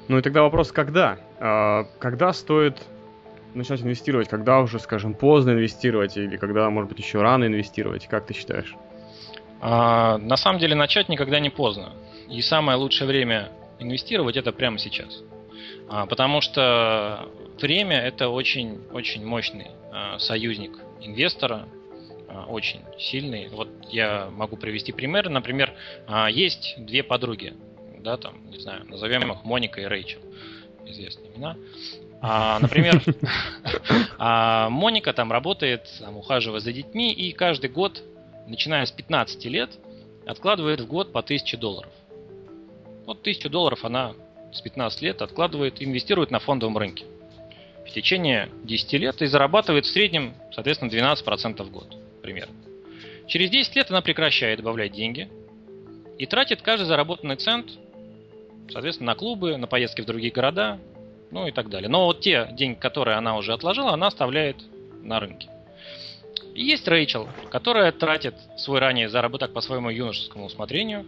Ну 0.09 0.17
и 0.17 0.21
тогда 0.21 0.41
вопрос, 0.41 0.73
когда? 0.73 1.19
А, 1.39 1.85
когда 1.99 2.33
стоит 2.33 2.75
начать 3.53 3.81
инвестировать? 3.81 4.29
Когда 4.29 4.59
уже, 4.59 4.79
скажем, 4.79 5.13
поздно 5.13 5.51
инвестировать? 5.51 6.17
Или 6.17 6.37
когда, 6.37 6.69
может 6.69 6.89
быть, 6.89 6.99
еще 6.99 7.21
рано 7.21 7.45
инвестировать? 7.45 8.07
Как 8.07 8.25
ты 8.25 8.33
считаешь? 8.33 8.75
А, 9.61 10.17
на 10.17 10.37
самом 10.37 10.59
деле 10.59 10.75
начать 10.75 11.09
никогда 11.09 11.39
не 11.39 11.49
поздно. 11.49 11.93
И 12.29 12.41
самое 12.41 12.77
лучшее 12.77 13.07
время 13.07 13.49
инвестировать 13.79 14.37
это 14.37 14.51
прямо 14.51 14.77
сейчас. 14.77 15.23
А, 15.89 16.05
потому 16.05 16.41
что 16.41 17.29
время 17.59 17.97
это 17.97 18.29
очень, 18.29 18.79
очень 18.91 19.25
мощный 19.25 19.67
а, 19.91 20.19
союзник 20.19 20.77
инвестора, 21.01 21.67
а, 22.27 22.45
очень 22.45 22.81
сильный. 22.97 23.49
Вот 23.49 23.69
я 23.89 24.29
могу 24.31 24.55
привести 24.55 24.91
пример. 24.91 25.29
Например, 25.29 25.73
а, 26.07 26.29
есть 26.29 26.75
две 26.77 27.03
подруги, 27.03 27.53
да, 27.99 28.17
там, 28.17 28.49
не 28.49 28.59
знаю, 28.59 28.85
назовем 28.87 29.31
их 29.31 29.43
Моника 29.43 29.81
и 29.81 29.85
Рэйчел, 29.85 30.19
известные 30.85 31.31
имена. 31.33 31.57
А, 32.21 32.59
например, 32.59 33.01
а, 34.17 34.69
Моника 34.69 35.13
там 35.13 35.31
работает, 35.31 35.89
там, 35.99 36.17
ухаживая 36.17 36.59
за 36.59 36.73
детьми, 36.73 37.13
и 37.13 37.31
каждый 37.31 37.69
год 37.69 38.03
начиная 38.47 38.85
с 38.85 38.91
15 38.91 39.45
лет, 39.45 39.71
откладывает 40.25 40.81
в 40.81 40.87
год 40.87 41.11
по 41.11 41.19
1000 41.19 41.57
долларов. 41.57 41.91
Вот 43.05 43.21
1000 43.21 43.49
долларов 43.49 43.85
она 43.85 44.13
с 44.51 44.61
15 44.61 45.01
лет 45.01 45.21
откладывает, 45.21 45.81
инвестирует 45.81 46.31
на 46.31 46.39
фондовом 46.39 46.77
рынке. 46.77 47.05
В 47.85 47.91
течение 47.91 48.49
10 48.63 48.93
лет 48.93 49.21
и 49.21 49.25
зарабатывает 49.25 49.85
в 49.85 49.91
среднем, 49.91 50.33
соответственно, 50.51 50.89
12% 50.89 51.63
в 51.63 51.71
год 51.71 51.95
примерно. 52.21 52.55
Через 53.27 53.49
10 53.49 53.75
лет 53.75 53.89
она 53.89 54.01
прекращает 54.01 54.57
добавлять 54.57 54.91
деньги 54.91 55.29
и 56.17 56.25
тратит 56.25 56.61
каждый 56.61 56.85
заработанный 56.85 57.35
цент, 57.35 57.67
соответственно, 58.69 59.13
на 59.13 59.15
клубы, 59.15 59.57
на 59.57 59.67
поездки 59.67 60.01
в 60.01 60.05
другие 60.05 60.31
города, 60.31 60.79
ну 61.31 61.47
и 61.47 61.51
так 61.51 61.69
далее. 61.69 61.89
Но 61.89 62.05
вот 62.05 62.21
те 62.21 62.47
деньги, 62.51 62.77
которые 62.77 63.17
она 63.17 63.37
уже 63.37 63.53
отложила, 63.53 63.93
она 63.93 64.07
оставляет 64.07 64.57
на 65.03 65.19
рынке. 65.19 65.49
И 66.53 66.63
есть 66.63 66.87
Рэйчел, 66.87 67.29
которая 67.51 67.91
тратит 67.91 68.35
свой 68.57 68.79
ранее 68.79 69.09
заработок 69.09 69.53
по 69.53 69.61
своему 69.61 69.89
юношескому 69.89 70.45
усмотрению, 70.45 71.05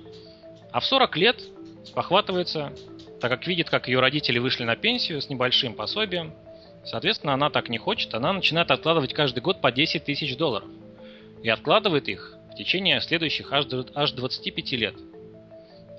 а 0.72 0.80
в 0.80 0.86
40 0.86 1.18
лет 1.18 1.42
спохватывается, 1.86 2.74
так 3.20 3.32
как 3.32 3.48
видит, 3.48 3.70
как 3.70 3.88
ее 3.88 4.00
родители 4.00 4.40
вышли 4.40 4.64
на 4.64 4.76
пенсию 4.76 5.22
с 5.22 5.30
небольшим 5.30 5.74
пособием. 5.74 6.34
Соответственно, 6.86 7.34
она 7.34 7.50
так 7.50 7.70
не 7.70 7.78
хочет, 7.78 8.14
она 8.14 8.34
начинает 8.34 8.72
откладывать 8.72 9.14
каждый 9.14 9.42
год 9.42 9.62
по 9.62 9.72
10 9.72 10.04
тысяч 10.04 10.38
долларов. 10.38 10.70
И 11.44 11.50
откладывает 11.50 12.08
их 12.08 12.36
в 12.52 12.56
течение 12.56 13.02
следующих 13.02 13.52
аж 13.52 13.66
25 13.66 14.72
лет. 14.74 14.96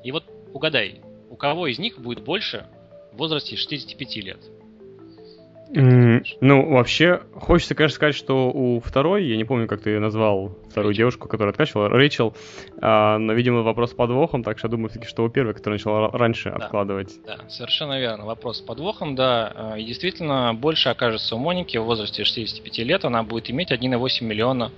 И 0.04 0.12
вот 0.12 0.24
угадай, 0.52 1.00
у 1.30 1.36
кого 1.36 1.66
из 1.66 1.78
них 1.78 1.98
будет 1.98 2.24
больше 2.24 2.66
в 3.12 3.18
возрасте 3.18 3.56
65 3.56 4.16
лет? 4.16 4.38
Mm, 5.74 6.22
ну, 6.42 6.70
вообще, 6.70 7.22
хочется, 7.32 7.74
конечно, 7.74 7.94
сказать, 7.94 8.14
что 8.14 8.50
у 8.50 8.78
второй, 8.80 9.24
я 9.24 9.38
не 9.38 9.44
помню, 9.44 9.66
как 9.66 9.80
ты 9.80 9.98
назвал 9.98 10.58
вторую 10.68 10.90
Рэйчел. 10.90 10.98
девушку, 10.98 11.28
которая 11.28 11.52
откачивала, 11.52 11.88
Рэйчел, 11.88 12.34
а, 12.82 13.16
но, 13.16 13.32
видимо, 13.32 13.62
вопрос 13.62 13.92
с 13.92 13.94
подвохом, 13.94 14.42
так 14.42 14.58
что 14.58 14.68
я 14.68 14.70
думаю, 14.70 14.90
все-таки, 14.90 15.08
что 15.08 15.24
у 15.24 15.30
первой, 15.30 15.54
которая 15.54 15.78
начала 15.78 16.10
раньше 16.10 16.50
да, 16.50 16.56
откладывать. 16.56 17.14
Да, 17.24 17.38
совершенно 17.48 17.98
верно. 17.98 18.26
Вопрос 18.26 18.58
с 18.58 18.60
подвохом, 18.60 19.14
да. 19.14 19.52
А, 19.54 19.78
и 19.78 19.84
действительно, 19.84 20.52
больше 20.52 20.90
окажется 20.90 21.36
у 21.36 21.38
Моники 21.38 21.78
в 21.78 21.84
возрасте 21.84 22.24
65 22.24 22.78
лет, 22.78 23.06
она 23.06 23.22
будет 23.22 23.50
иметь 23.50 23.72
1,8 23.72 24.24
миллиона 24.24 24.72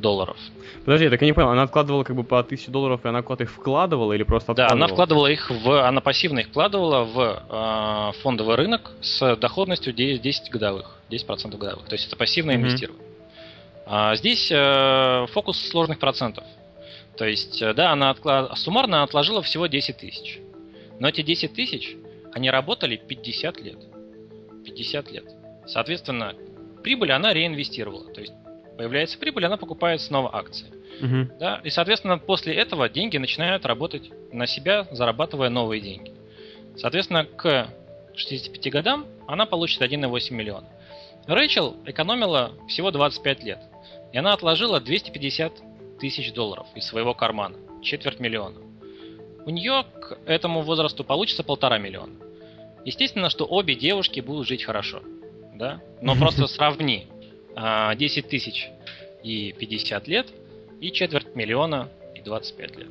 долларов. 0.00 0.36
Подожди, 0.84 1.04
я 1.04 1.10
так 1.10 1.22
и 1.22 1.26
не 1.26 1.32
понял, 1.32 1.50
она 1.50 1.62
откладывала 1.62 2.04
как 2.04 2.16
бы 2.16 2.24
по 2.24 2.38
1000 2.38 2.70
долларов, 2.70 3.04
и 3.04 3.08
она 3.08 3.22
куда-то 3.22 3.44
их 3.44 3.50
вкладывала 3.50 4.12
или 4.12 4.22
просто 4.22 4.52
откладывала? 4.52 4.78
Да, 4.78 4.84
она 4.84 4.92
вкладывала 4.92 5.26
их 5.26 5.50
в, 5.50 5.86
она 5.86 6.00
пассивно 6.00 6.40
их 6.40 6.48
вкладывала 6.48 7.04
в 7.04 8.12
э, 8.14 8.20
фондовый 8.22 8.56
рынок 8.56 8.92
с 9.00 9.36
доходностью 9.36 9.92
10 9.92 10.50
годовых, 10.50 10.96
10% 11.10 11.56
годовых. 11.56 11.86
То 11.86 11.94
есть 11.94 12.06
это 12.06 12.16
пассивное 12.16 12.56
mm-hmm. 12.56 12.60
инвестирование. 12.60 13.06
А 13.86 14.16
здесь 14.16 14.50
э, 14.50 15.26
фокус 15.32 15.58
сложных 15.68 15.98
процентов. 15.98 16.44
То 17.16 17.24
есть, 17.24 17.62
э, 17.62 17.72
да, 17.72 17.92
она 17.92 18.10
отклад... 18.10 18.56
суммарно 18.58 19.02
отложила 19.02 19.42
всего 19.42 19.66
10 19.66 19.96
тысяч. 19.96 20.38
Но 20.98 21.08
эти 21.08 21.22
10 21.22 21.54
тысяч, 21.54 21.96
они 22.32 22.50
работали 22.50 22.96
50 22.96 23.60
лет. 23.60 23.78
50 24.64 25.10
лет. 25.12 25.24
Соответственно, 25.66 26.34
прибыль 26.82 27.12
она 27.12 27.32
реинвестировала. 27.32 28.12
То 28.12 28.20
есть 28.20 28.32
появляется 28.76 29.18
прибыль, 29.18 29.46
она 29.46 29.56
покупает 29.56 30.00
снова 30.00 30.34
акции. 30.34 30.66
Угу. 31.00 31.38
Да? 31.38 31.60
И, 31.64 31.70
соответственно, 31.70 32.18
после 32.18 32.54
этого 32.54 32.88
деньги 32.88 33.18
начинают 33.18 33.66
работать 33.66 34.10
на 34.32 34.46
себя, 34.46 34.86
зарабатывая 34.90 35.50
новые 35.50 35.80
деньги. 35.80 36.12
Соответственно, 36.76 37.24
к 37.24 37.68
65 38.14 38.72
годам 38.72 39.06
она 39.26 39.46
получит 39.46 39.82
1,8 39.82 40.32
миллиона. 40.32 40.68
Рэйчел 41.26 41.76
экономила 41.86 42.52
всего 42.68 42.90
25 42.90 43.42
лет. 43.42 43.58
И 44.12 44.18
она 44.18 44.32
отложила 44.32 44.80
250 44.80 45.98
тысяч 45.98 46.32
долларов 46.32 46.66
из 46.74 46.86
своего 46.86 47.14
кармана. 47.14 47.56
Четверть 47.82 48.20
миллиона. 48.20 48.60
У 49.44 49.50
нее 49.50 49.84
к 50.00 50.18
этому 50.26 50.62
возрасту 50.62 51.04
получится 51.04 51.42
полтора 51.42 51.78
миллиона. 51.78 52.14
Естественно, 52.84 53.30
что 53.30 53.44
обе 53.46 53.74
девушки 53.74 54.20
будут 54.20 54.46
жить 54.46 54.64
хорошо. 54.64 55.02
Да? 55.54 55.80
Но 56.00 56.14
просто 56.14 56.46
сравни 56.46 57.06
10 57.56 58.24
а, 58.24 58.28
тысяч 58.28 58.68
и 59.22 59.54
50 59.58 60.08
лет, 60.08 60.26
и 60.80 60.92
четверть 60.92 61.34
миллиона 61.34 61.88
и 62.14 62.20
25 62.20 62.76
лет. 62.76 62.88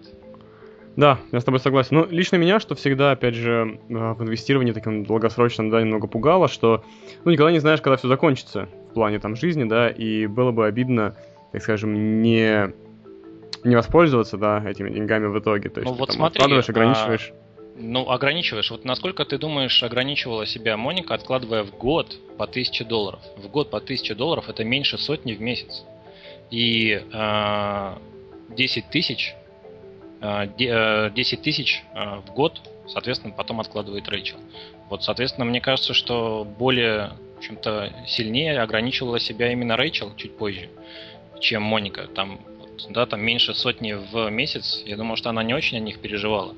Да, 0.95 1.19
я 1.31 1.41
с 1.41 1.43
тобой 1.43 1.60
согласен. 1.60 1.98
Ну, 1.98 2.07
лично 2.10 2.38
меня, 2.38 2.60
что 2.60 2.74
всегда, 2.74 3.12
опять 3.12 3.36
же, 3.36 3.79
а, 3.89 4.13
в 4.13 4.24
инвестировании 4.24 4.72
таким 4.72 5.05
долгосрочном, 5.05 5.69
да, 5.69 5.81
немного 5.81 6.07
пугало, 6.07 6.48
что, 6.48 6.84
ну, 7.24 7.31
никогда 7.31 7.51
не 7.51 7.60
знаешь, 7.60 7.81
когда 7.81 7.98
все 7.98 8.07
закончится 8.07 8.67
в 8.89 8.93
плане 8.93 9.19
там 9.19 9.36
жизни, 9.36 9.65
да, 9.65 9.89
и 9.89 10.25
было 10.25 10.51
бы 10.51 10.65
обидно, 10.65 11.15
так 11.51 11.62
скажем, 11.62 12.22
не 12.22 12.74
не 13.63 13.75
воспользоваться, 13.75 14.38
да, 14.38 14.63
этими 14.63 14.91
деньгами 14.91 15.25
в 15.25 15.39
итоге. 15.39 15.69
То 15.69 15.81
есть 15.81 15.91
ну, 15.91 15.95
ты, 15.95 16.00
вот 16.00 16.07
там, 16.10 16.17
смотри, 16.17 16.38
откладываешь, 16.38 16.69
ограничиваешь. 16.69 17.34
А 17.34 17.45
ну, 17.75 18.10
ограничиваешь. 18.10 18.72
Вот 18.72 18.86
насколько 18.86 19.25
ты 19.25 19.38
думаешь, 19.38 19.84
ограничивала 19.84 20.46
себя 20.46 20.77
Моника, 20.77 21.13
откладывая 21.13 21.63
в 21.63 21.72
год 21.77 22.17
по 22.38 22.46
1000 22.46 22.86
долларов? 22.86 23.20
В 23.36 23.48
год 23.50 23.70
по 23.70 23.77
1000 23.77 24.15
долларов 24.15 24.50
это 24.50 24.63
меньше 24.63 24.98
сотни 24.98 25.34
в 25.34 25.41
месяц. 25.41 25.84
И 26.51 27.01
э, 27.12 27.96
10 28.50 28.89
тысяч 28.89 29.36
э, 30.22 30.48
10 30.58 31.34
э, 31.34 31.44
тысяч 31.44 31.84
э, 31.94 32.22
в 32.25 32.34
год, 32.34 32.62
соответственно, 32.88 33.34
потом 33.34 33.60
откладывает 33.60 34.08
Рэйчел. 34.08 34.38
Вот, 34.89 35.03
соответственно, 35.03 35.46
мне 35.46 35.60
кажется, 35.60 35.94
что 35.94 36.48
более, 36.58 37.12
в 37.36 37.39
общем-то, 37.39 37.91
сильнее 38.08 38.62
ограничивала 38.62 39.20
себя 39.20 39.51
именно 39.51 39.75
Рэйчел 39.75 40.15
чуть 40.15 40.38
позже, 40.38 40.70
чем 41.41 41.63
Моника. 41.63 42.08
Там, 42.08 42.39
да, 42.89 43.05
там 43.05 43.22
меньше 43.22 43.53
сотни 43.53 43.94
в 43.94 44.29
месяц. 44.29 44.82
Я 44.86 44.96
думаю, 44.96 45.17
что 45.17 45.29
она 45.29 45.44
не 45.44 45.53
очень 45.53 45.77
о 45.77 45.82
них 45.82 46.00
переживала 46.00 46.55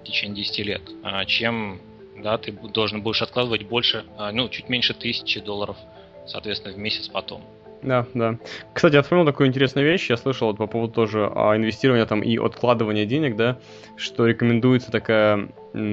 в 0.00 0.04
течение 0.04 0.36
10 0.36 0.58
лет, 0.66 0.82
а 1.02 1.24
чем 1.24 1.80
да, 2.22 2.38
ты 2.38 2.52
должен 2.52 3.02
будешь 3.02 3.22
откладывать 3.22 3.64
больше, 3.64 4.04
а, 4.18 4.32
ну, 4.32 4.48
чуть 4.48 4.68
меньше 4.68 4.94
тысячи 4.94 5.40
долларов, 5.40 5.76
соответственно, 6.26 6.74
в 6.74 6.78
месяц 6.78 7.08
потом. 7.08 7.42
Да, 7.82 8.06
да. 8.12 8.38
Кстати, 8.74 8.96
я 8.96 9.02
вспомнил 9.02 9.24
такую 9.24 9.48
интересную 9.48 9.86
вещь. 9.86 10.10
Я 10.10 10.18
слышал 10.18 10.48
вот 10.48 10.58
по 10.58 10.66
поводу 10.66 10.92
тоже 10.92 11.30
а, 11.34 11.56
инвестирования 11.56 12.04
там 12.04 12.20
и 12.20 12.36
откладывания 12.36 13.06
денег, 13.06 13.36
да, 13.36 13.58
что 13.96 14.26
рекомендуется 14.26 14.90
такая 14.90 15.48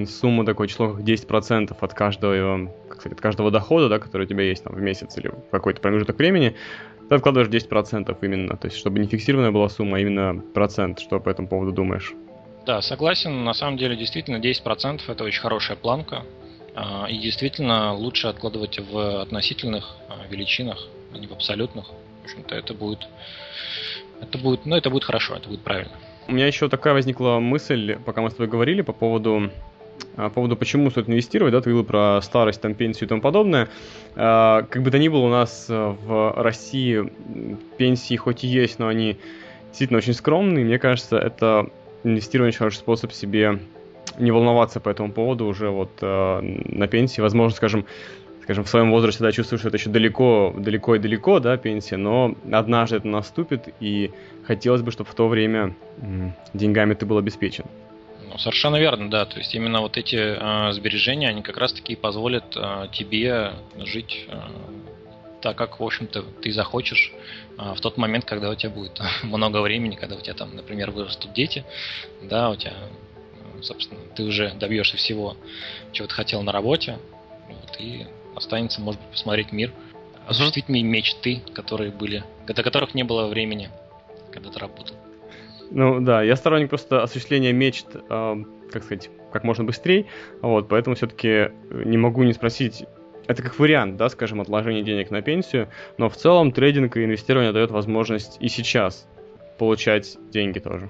сумма, 0.06 0.46
такое 0.46 0.68
число, 0.68 0.94
как 0.94 1.06
10% 1.06 1.76
от 1.80 1.94
каждого, 1.94 2.74
как 2.90 3.00
сказать, 3.00 3.18
от 3.18 3.22
каждого 3.22 3.52
дохода, 3.52 3.88
да, 3.88 4.00
который 4.00 4.24
у 4.24 4.30
тебя 4.30 4.44
есть 4.44 4.64
там 4.64 4.74
в 4.74 4.82
месяц 4.82 5.18
или 5.18 5.30
в 5.30 5.50
какой-то 5.50 5.80
промежуток 5.80 6.18
времени, 6.18 6.56
ты 7.08 7.16
откладываешь 7.16 7.50
10% 7.50 8.18
именно. 8.22 8.58
То 8.58 8.68
есть, 8.68 8.78
чтобы 8.78 9.00
не 9.00 9.08
фиксированная 9.08 9.52
была 9.52 9.70
сумма, 9.70 9.98
а 9.98 10.00
именно 10.02 10.42
процент. 10.54 11.00
Что 11.00 11.22
по 11.22 11.30
этому 11.30 11.48
поводу 11.48 11.72
думаешь? 11.72 12.14
Да, 12.68 12.82
согласен. 12.82 13.46
На 13.46 13.54
самом 13.54 13.78
деле, 13.78 13.96
действительно, 13.96 14.36
10% 14.38 15.00
это 15.08 15.24
очень 15.24 15.40
хорошая 15.40 15.78
планка. 15.78 16.26
А, 16.76 17.08
и 17.10 17.18
действительно 17.18 17.94
лучше 17.94 18.28
откладывать 18.28 18.78
в 18.78 19.22
относительных 19.22 19.96
а, 20.10 20.28
величинах, 20.30 20.86
а 21.14 21.18
не 21.18 21.28
в 21.28 21.32
абсолютных. 21.32 21.86
В 21.88 22.26
общем-то, 22.26 22.54
это 22.54 22.74
будет, 22.74 23.08
это 24.20 24.38
будет, 24.38 24.66
ну, 24.66 24.76
это 24.76 24.90
будет 24.90 25.06
хорошо, 25.06 25.36
это 25.36 25.48
будет 25.48 25.62
правильно. 25.62 25.94
У 26.28 26.34
меня 26.34 26.46
еще 26.46 26.68
такая 26.68 26.94
возникла 26.94 27.40
мысль, 27.40 27.98
пока 28.06 28.22
мы 28.22 28.30
с 28.30 28.34
тобой 28.34 28.48
говорили, 28.48 28.82
по 28.82 28.92
поводу 28.92 29.50
по 30.16 30.30
поводу, 30.30 30.58
почему 30.58 30.92
стоит 30.92 31.10
инвестировать, 31.10 31.54
да, 31.54 31.62
ты 31.62 31.70
говорил 31.70 31.86
про 31.86 32.20
старость, 32.22 32.62
там, 32.62 32.76
пенсию 32.76 33.06
и 33.06 33.10
тому 33.10 33.22
подобное. 33.22 33.70
Как 34.14 34.84
бы 34.84 34.92
то 34.92 35.00
ни 35.00 35.08
было, 35.08 35.22
у 35.22 35.30
нас 35.30 35.66
в 35.70 36.34
России 36.36 37.12
пенсии 37.78 38.16
хоть 38.16 38.44
и 38.44 38.48
есть, 38.48 38.78
но 38.78 38.88
они 38.88 39.18
действительно 39.70 39.98
очень 39.98 40.14
скромные. 40.14 40.66
Мне 40.66 40.78
кажется, 40.78 41.18
это 41.18 41.72
инвестирование 42.08 42.50
очень 42.50 42.60
хороший 42.60 42.78
способ 42.78 43.12
себе 43.12 43.60
не 44.18 44.32
волноваться 44.32 44.80
по 44.80 44.90
этому 44.90 45.12
поводу 45.12 45.46
уже 45.46 45.70
вот 45.70 45.92
э, 46.02 46.40
на 46.42 46.88
пенсии. 46.88 47.22
Возможно, 47.22 47.56
скажем, 47.56 47.86
скажем, 48.42 48.64
в 48.64 48.70
своем 48.70 48.92
возрасте, 48.92 49.24
да, 49.24 49.32
чувствую, 49.32 49.60
что 49.60 49.68
это 49.68 49.78
еще 49.78 49.90
далеко, 49.90 50.54
далеко 50.58 50.96
и 50.96 51.00
далеко, 51.00 51.40
да, 51.40 51.58
пенсия, 51.58 51.98
но 51.98 52.36
однажды 52.52 52.98
это 52.98 53.08
наступит, 53.08 53.74
и 53.80 54.12
хотелось 54.46 54.82
бы, 54.82 54.92
чтобы 54.92 55.10
в 55.10 55.16
то 55.16 55.28
время 55.28 55.76
деньгами 56.54 56.94
ты 56.94 57.06
был 57.06 57.18
обеспечен. 57.18 57.66
Ну, 58.30 58.38
совершенно 58.38 58.78
верно, 58.78 59.10
да. 59.10 59.26
То 59.26 59.38
есть 59.38 59.54
именно 59.56 59.82
вот 59.82 59.98
эти 59.98 60.16
э, 60.16 60.72
сбережения, 60.74 61.30
они 61.30 61.42
как 61.42 61.58
раз-таки 61.58 61.96
позволят 61.96 62.56
э, 62.56 62.88
тебе 62.92 63.54
жить 63.78 64.26
э, 64.28 64.36
так, 65.42 65.58
как, 65.58 65.80
в 65.80 65.84
общем-то, 65.84 66.24
ты 66.42 66.52
захочешь 66.52 67.12
э, 67.58 67.74
в 67.76 67.80
тот 67.82 67.98
момент, 67.98 68.26
когда 68.26 68.50
у 68.50 68.56
тебя 68.56 68.72
будет 68.72 69.00
много 69.24 69.62
времени, 69.62 69.96
когда 69.96 70.16
у 70.16 70.22
тебя 70.22 70.34
там, 70.34 70.56
например, 70.56 70.92
вырастут 70.92 71.34
дети, 71.34 71.64
да, 72.22 72.50
у 72.50 72.56
тебя, 72.56 72.74
собственно, 73.62 74.02
ты 74.16 74.24
уже 74.24 74.54
добьешься 74.54 74.98
всего, 74.98 75.38
чего 75.92 76.08
ты 76.08 76.14
хотел 76.14 76.42
на 76.42 76.52
работе, 76.52 76.98
вот, 77.48 77.78
и 77.80 78.06
останется, 78.36 78.82
может 78.82 79.02
быть, 79.02 79.12
посмотреть 79.12 79.52
мир, 79.52 79.72
осуществить 80.28 80.70
мечты, 80.70 81.42
которые 81.54 81.92
были, 81.92 82.24
до 82.48 82.64
которых 82.64 82.94
не 82.94 83.04
было 83.04 83.28
времени, 83.28 83.70
когда 84.32 84.50
ты 84.50 84.60
работал. 84.60 84.96
Ну 85.70 86.00
да, 86.00 86.24
я 86.24 86.36
сторонник 86.36 86.70
просто 86.70 87.04
осуществления 87.04 87.52
мечт, 87.52 87.88
э, 87.94 88.36
как 88.72 88.84
сказать, 88.84 89.10
как 89.32 89.44
можно 89.44 89.64
быстрее, 89.64 90.06
вот, 90.42 90.70
поэтому 90.70 90.96
все-таки 90.96 91.52
не 91.70 91.98
могу 91.98 92.24
не 92.24 92.34
спросить, 92.34 92.86
это 93.28 93.44
как 93.44 93.60
вариант, 93.60 93.98
да, 93.98 94.10
скажем, 94.10 94.42
отложения 94.42 94.84
денег 94.84 95.12
на 95.12 95.22
пенсию, 95.22 95.70
но 95.98 96.10
в 96.10 96.16
целом 96.16 96.52
трейдинг 96.52 96.98
и 96.98 97.04
инвестирование 97.04 97.52
дает 97.52 97.72
возможность 97.72 98.38
и 98.40 98.48
сейчас 98.48 99.08
получать 99.58 100.18
деньги 100.32 100.60
тоже. 100.60 100.90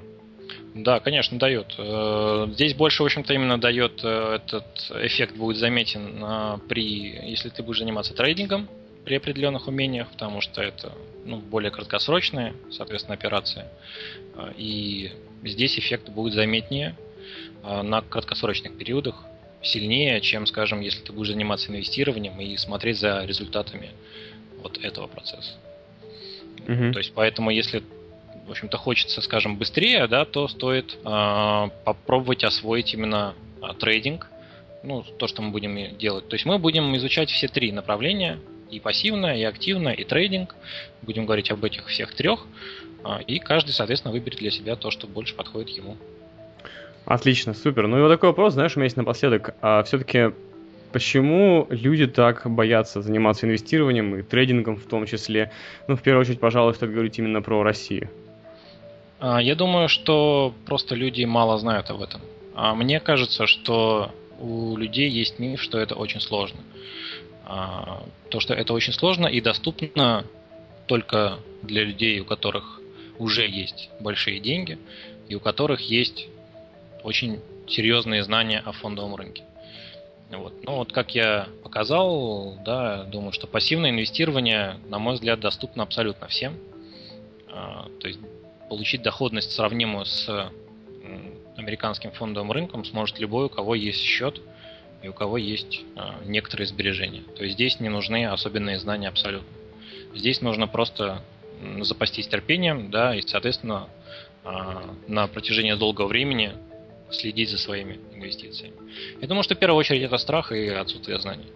Да, 0.76 1.00
конечно, 1.00 1.40
дает. 1.40 1.74
Э, 1.78 2.48
здесь 2.52 2.76
больше, 2.76 3.02
в 3.02 3.06
общем-то, 3.08 3.34
именно 3.34 3.58
дает 3.60 4.02
э, 4.04 4.36
этот 4.36 4.66
эффект 5.02 5.36
будет 5.36 5.58
заметен 5.58 6.24
э, 6.24 6.58
при, 6.70 7.20
если 7.30 7.50
ты 7.50 7.64
будешь 7.64 7.80
заниматься 7.80 8.14
трейдингом 8.14 8.68
при 9.04 9.16
определенных 9.16 9.68
умениях, 9.68 10.10
потому 10.12 10.42
что 10.42 10.62
это 10.62 10.92
ну, 11.26 11.38
более 11.38 11.72
краткосрочные, 11.72 12.54
соответственно, 12.72 13.16
операции. 13.16 13.66
И 14.58 15.12
здесь 15.44 15.80
эффект 15.80 16.10
будет 16.10 16.34
заметнее 16.34 16.96
на 17.64 18.02
краткосрочных 18.02 18.78
периодах, 18.78 19.24
сильнее, 19.68 20.22
чем, 20.22 20.46
скажем, 20.46 20.82
если 20.82 21.02
ты 21.02 21.12
будешь 21.14 21.30
заниматься 21.30 21.72
инвестированием 21.72 22.40
и 22.40 22.58
смотреть 22.58 23.00
за 23.00 23.24
результатами 23.26 23.92
вот 24.62 24.78
этого 24.84 25.08
процесса. 25.08 25.54
Угу. 26.68 26.94
То 26.94 27.00
есть, 27.00 27.14
поэтому, 27.14 27.52
если 27.52 27.84
в 28.48 28.52
общем-то, 28.52 28.78
хочется, 28.78 29.22
скажем, 29.22 29.58
быстрее, 29.58 30.08
да, 30.08 30.24
то 30.24 30.48
стоит 30.48 30.98
э, 31.04 31.70
попробовать 31.84 32.46
освоить 32.46 32.94
именно 32.94 33.36
э, 33.62 33.74
трейдинг, 33.78 34.28
ну, 34.84 35.04
то, 35.04 35.28
что 35.28 35.42
мы 35.42 35.52
будем 35.52 35.98
делать. 35.98 36.30
То 36.30 36.36
есть 36.36 36.46
мы 36.46 36.58
будем 36.58 36.96
изучать 36.96 37.30
все 37.30 37.50
три 37.50 37.74
направления, 37.74 38.40
и 38.72 38.80
пассивное, 38.80 39.36
и 39.38 39.44
активное, 39.44 39.94
и 39.94 40.04
трейдинг. 40.04 40.56
Будем 41.02 41.26
говорить 41.26 41.52
об 41.52 41.64
этих 41.64 41.88
всех 41.88 42.16
трех, 42.16 42.48
э, 43.04 43.24
и 43.28 43.40
каждый, 43.40 43.72
соответственно, 43.72 44.14
выберет 44.14 44.40
для 44.40 44.52
себя 44.52 44.78
то, 44.78 44.92
что 44.92 45.08
больше 45.08 45.36
подходит 45.36 45.76
ему. 45.76 45.98
Отлично, 47.08 47.54
супер. 47.54 47.88
Ну 47.88 47.98
и 47.98 48.02
вот 48.02 48.10
такой 48.10 48.30
вопрос, 48.30 48.54
знаешь, 48.54 48.76
у 48.76 48.80
меня 48.80 48.86
есть 48.86 48.98
напоследок. 48.98 49.56
А 49.62 49.82
все-таки 49.84 50.34
Почему 50.92 51.68
люди 51.70 52.08
так 52.08 52.50
боятся 52.50 53.02
заниматься 53.02 53.46
инвестированием 53.46 54.16
и 54.16 54.24
трейдингом 54.24 54.78
в 54.78 54.86
том 54.86 55.06
числе? 55.06 55.52
Ну, 55.88 55.96
в 55.98 56.02
первую 56.02 56.22
очередь, 56.22 56.40
пожалуй, 56.40 56.74
стоит 56.74 56.94
говорить 56.94 57.20
именно 57.20 57.42
про 57.42 57.62
Россию. 57.62 58.10
А, 59.20 59.42
я 59.42 59.56
думаю, 59.56 59.90
что 59.90 60.54
просто 60.66 60.96
люди 60.96 61.26
мало 61.26 61.58
знают 61.58 61.90
об 61.90 62.02
этом. 62.02 62.22
А 62.56 62.74
мне 62.74 63.00
кажется, 63.00 63.48
что 63.48 64.12
у 64.40 64.78
людей 64.78 65.10
есть 65.10 65.40
миф, 65.40 65.62
что 65.62 65.78
это 65.78 65.96
очень 65.96 66.22
сложно. 66.22 66.60
А, 67.46 68.02
то, 68.30 68.40
что 68.40 68.54
это 68.54 68.74
очень 68.74 68.94
сложно 68.94 69.28
и 69.28 69.42
доступно 69.42 70.24
только 70.86 71.38
для 71.64 71.84
людей, 71.84 72.20
у 72.22 72.26
которых 72.26 72.80
уже 73.20 73.46
есть 73.46 73.90
большие 74.00 74.40
деньги 74.40 74.78
и 75.28 75.36
у 75.36 75.42
которых 75.42 75.82
есть 75.82 76.30
очень 77.08 77.40
серьезные 77.70 78.22
знания 78.22 78.62
о 78.66 78.74
фондовом 78.74 79.16
рынке. 79.16 79.44
Вот. 80.30 80.54
Ну 80.64 80.76
вот 80.76 80.92
как 80.92 81.16
я 81.16 81.48
показал, 81.64 82.58
да, 82.66 83.06
думаю, 83.06 83.32
что 83.32 83.48
пассивное 83.48 83.92
инвестирование, 83.92 84.76
на 84.90 85.00
мой 85.00 85.14
взгляд, 85.14 85.40
доступно 85.40 85.84
абсолютно 85.84 86.28
всем. 86.28 86.58
То 87.48 88.08
есть 88.08 88.20
получить 88.70 89.04
доходность, 89.04 89.52
сравнимую 89.52 90.06
с 90.06 90.52
американским 91.56 92.12
фондовым 92.12 92.52
рынком, 92.52 92.84
сможет 92.84 93.20
любой, 93.20 93.46
у 93.46 93.50
кого 93.50 93.74
есть 93.74 94.02
счет 94.02 94.42
и 95.02 95.08
у 95.08 95.14
кого 95.14 95.38
есть 95.38 95.82
а, 95.96 96.16
некоторые 96.26 96.68
сбережения. 96.68 97.24
То 97.36 97.44
есть 97.44 97.56
здесь 97.56 97.80
не 97.80 97.90
нужны 97.90 98.26
особенные 98.26 98.80
знания 98.80 99.08
абсолютно. 99.08 99.48
Здесь 100.14 100.42
нужно 100.42 100.68
просто 100.68 101.22
запастись 101.82 102.28
терпением, 102.28 102.92
да, 102.92 103.16
и, 103.16 103.22
соответственно, 103.22 103.88
а, 104.44 104.84
на 105.08 105.28
протяжении 105.28 105.74
долгого 105.74 106.08
времени 106.08 106.54
следить 107.12 107.50
за 107.50 107.58
своими 107.58 108.00
инвестициями. 108.14 108.76
Я 109.22 109.28
думаю, 109.28 109.44
что 109.44 109.56
в 109.56 109.60
первую 109.60 109.80
очередь 109.80 110.04
это 110.04 110.18
страх 110.18 110.52
и 110.52 110.68
отсутствие 110.68 111.20
знаний. 111.20 111.48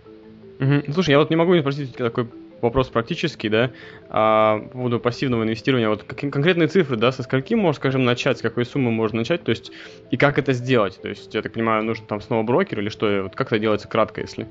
Угу. 0.60 0.94
Слушай, 0.94 1.12
я 1.12 1.20
вот 1.20 1.30
не 1.30 1.36
могу 1.36 1.56
не 1.56 1.62
спросить 1.62 1.96
такой 1.96 2.28
вопрос 2.62 2.90
практический, 2.90 3.50
да, 3.50 3.72
а, 4.10 4.60
по 4.60 4.70
поводу 4.70 5.00
пассивного 5.00 5.44
инвестирования, 5.44 5.90
вот 5.90 6.04
какие 6.04 6.30
конкретные 6.30 6.68
цифры, 6.68 6.96
да, 6.96 7.12
со 7.12 7.24
скольки 7.24 7.54
можно, 7.56 7.78
скажем, 7.78 8.06
начать, 8.06 8.38
с 8.38 8.42
какой 8.42 8.66
суммы 8.66 8.92
можно 8.92 9.20
начать, 9.20 9.44
то 9.44 9.50
есть, 9.50 9.72
и 10.12 10.18
как 10.18 10.38
это 10.38 10.54
сделать, 10.54 11.02
то 11.02 11.10
есть, 11.10 11.34
я 11.34 11.42
так 11.42 11.54
понимаю, 11.54 11.84
нужно 11.84 12.06
там 12.06 12.22
снова 12.22 12.44
брокер 12.44 12.80
или 12.80 12.90
что, 12.90 13.24
вот 13.24 13.36
как 13.36 13.48
это 13.48 13.60
делается 13.60 13.88
кратко, 13.88 14.22
если? 14.22 14.48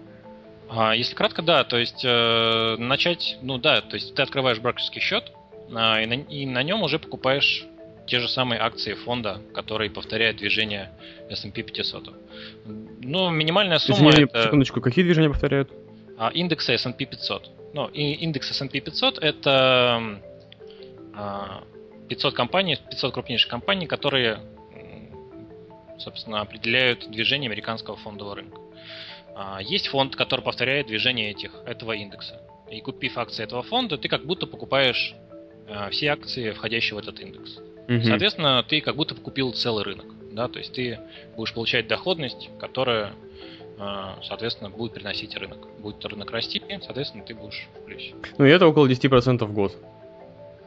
А, 0.68 0.94
если 0.94 1.14
кратко, 1.14 1.42
да, 1.42 1.64
то 1.64 1.78
есть, 1.78 2.04
э, 2.04 2.76
начать, 2.78 3.38
ну 3.42 3.58
да, 3.58 3.80
то 3.80 3.94
есть, 3.94 4.14
ты 4.14 4.22
открываешь 4.22 4.58
брокерский 4.58 5.00
счет, 5.00 5.32
э, 5.68 6.02
и, 6.02 6.06
на, 6.06 6.14
и 6.14 6.46
на 6.46 6.62
нем 6.62 6.82
уже 6.82 6.98
покупаешь 6.98 7.64
те 8.06 8.18
же 8.18 8.28
самые 8.28 8.60
акции 8.60 8.94
фонда, 8.94 9.40
которые 9.54 9.90
повторяют 9.90 10.38
движение 10.38 10.90
S&P 11.28 11.62
500. 11.62 12.14
Ну, 13.02 13.30
минимальная 13.30 13.78
сумма... 13.78 14.10
Извини, 14.10 14.24
это... 14.24 14.44
секундочку, 14.44 14.80
какие 14.80 15.04
движения 15.04 15.28
повторяют? 15.28 15.70
А, 16.18 16.30
индексы 16.30 16.74
S&P 16.74 17.04
500. 17.04 17.50
Ну, 17.72 17.86
индекс 17.88 18.50
S&P 18.50 18.80
500 18.80 19.18
это 19.18 20.20
500 22.08 22.32
а, 22.32 22.36
компаний, 22.36 22.78
500 22.90 23.14
крупнейших 23.14 23.50
компаний, 23.50 23.86
которые, 23.86 24.40
собственно, 25.98 26.40
определяют 26.40 27.10
движение 27.10 27.48
американского 27.48 27.96
фондового 27.96 28.36
рынка. 28.36 28.60
А, 29.34 29.60
есть 29.62 29.88
фонд, 29.88 30.16
который 30.16 30.42
повторяет 30.42 30.88
движение 30.88 31.30
этих, 31.30 31.52
этого 31.66 31.92
индекса. 31.92 32.40
И 32.70 32.80
купив 32.80 33.16
акции 33.16 33.42
этого 33.42 33.62
фонда, 33.62 33.96
ты 33.96 34.08
как 34.08 34.26
будто 34.26 34.46
покупаешь 34.46 35.14
а, 35.68 35.88
все 35.90 36.08
акции, 36.08 36.50
входящие 36.50 36.96
в 36.96 36.98
этот 36.98 37.20
индекс. 37.20 37.58
Угу. 37.90 38.04
Соответственно, 38.04 38.64
ты 38.66 38.80
как 38.80 38.94
будто 38.94 39.16
купил 39.16 39.52
целый 39.52 39.82
рынок. 39.82 40.06
Да? 40.32 40.46
То 40.46 40.60
есть 40.60 40.72
ты 40.72 41.00
будешь 41.36 41.52
получать 41.52 41.88
доходность, 41.88 42.48
которая 42.58 43.12
а, 43.78 44.16
соответственно, 44.22 44.70
будет 44.70 44.92
приносить 44.92 45.36
рынок. 45.36 45.58
Будет 45.80 46.04
рынок 46.04 46.30
расти, 46.30 46.62
соответственно, 46.82 47.24
ты 47.24 47.34
будешь 47.34 47.66
в 47.74 47.84
плюсе. 47.86 48.14
Ну 48.38 48.44
и 48.44 48.50
это 48.50 48.66
около 48.66 48.86
10% 48.86 49.44
в 49.44 49.52
год. 49.52 49.76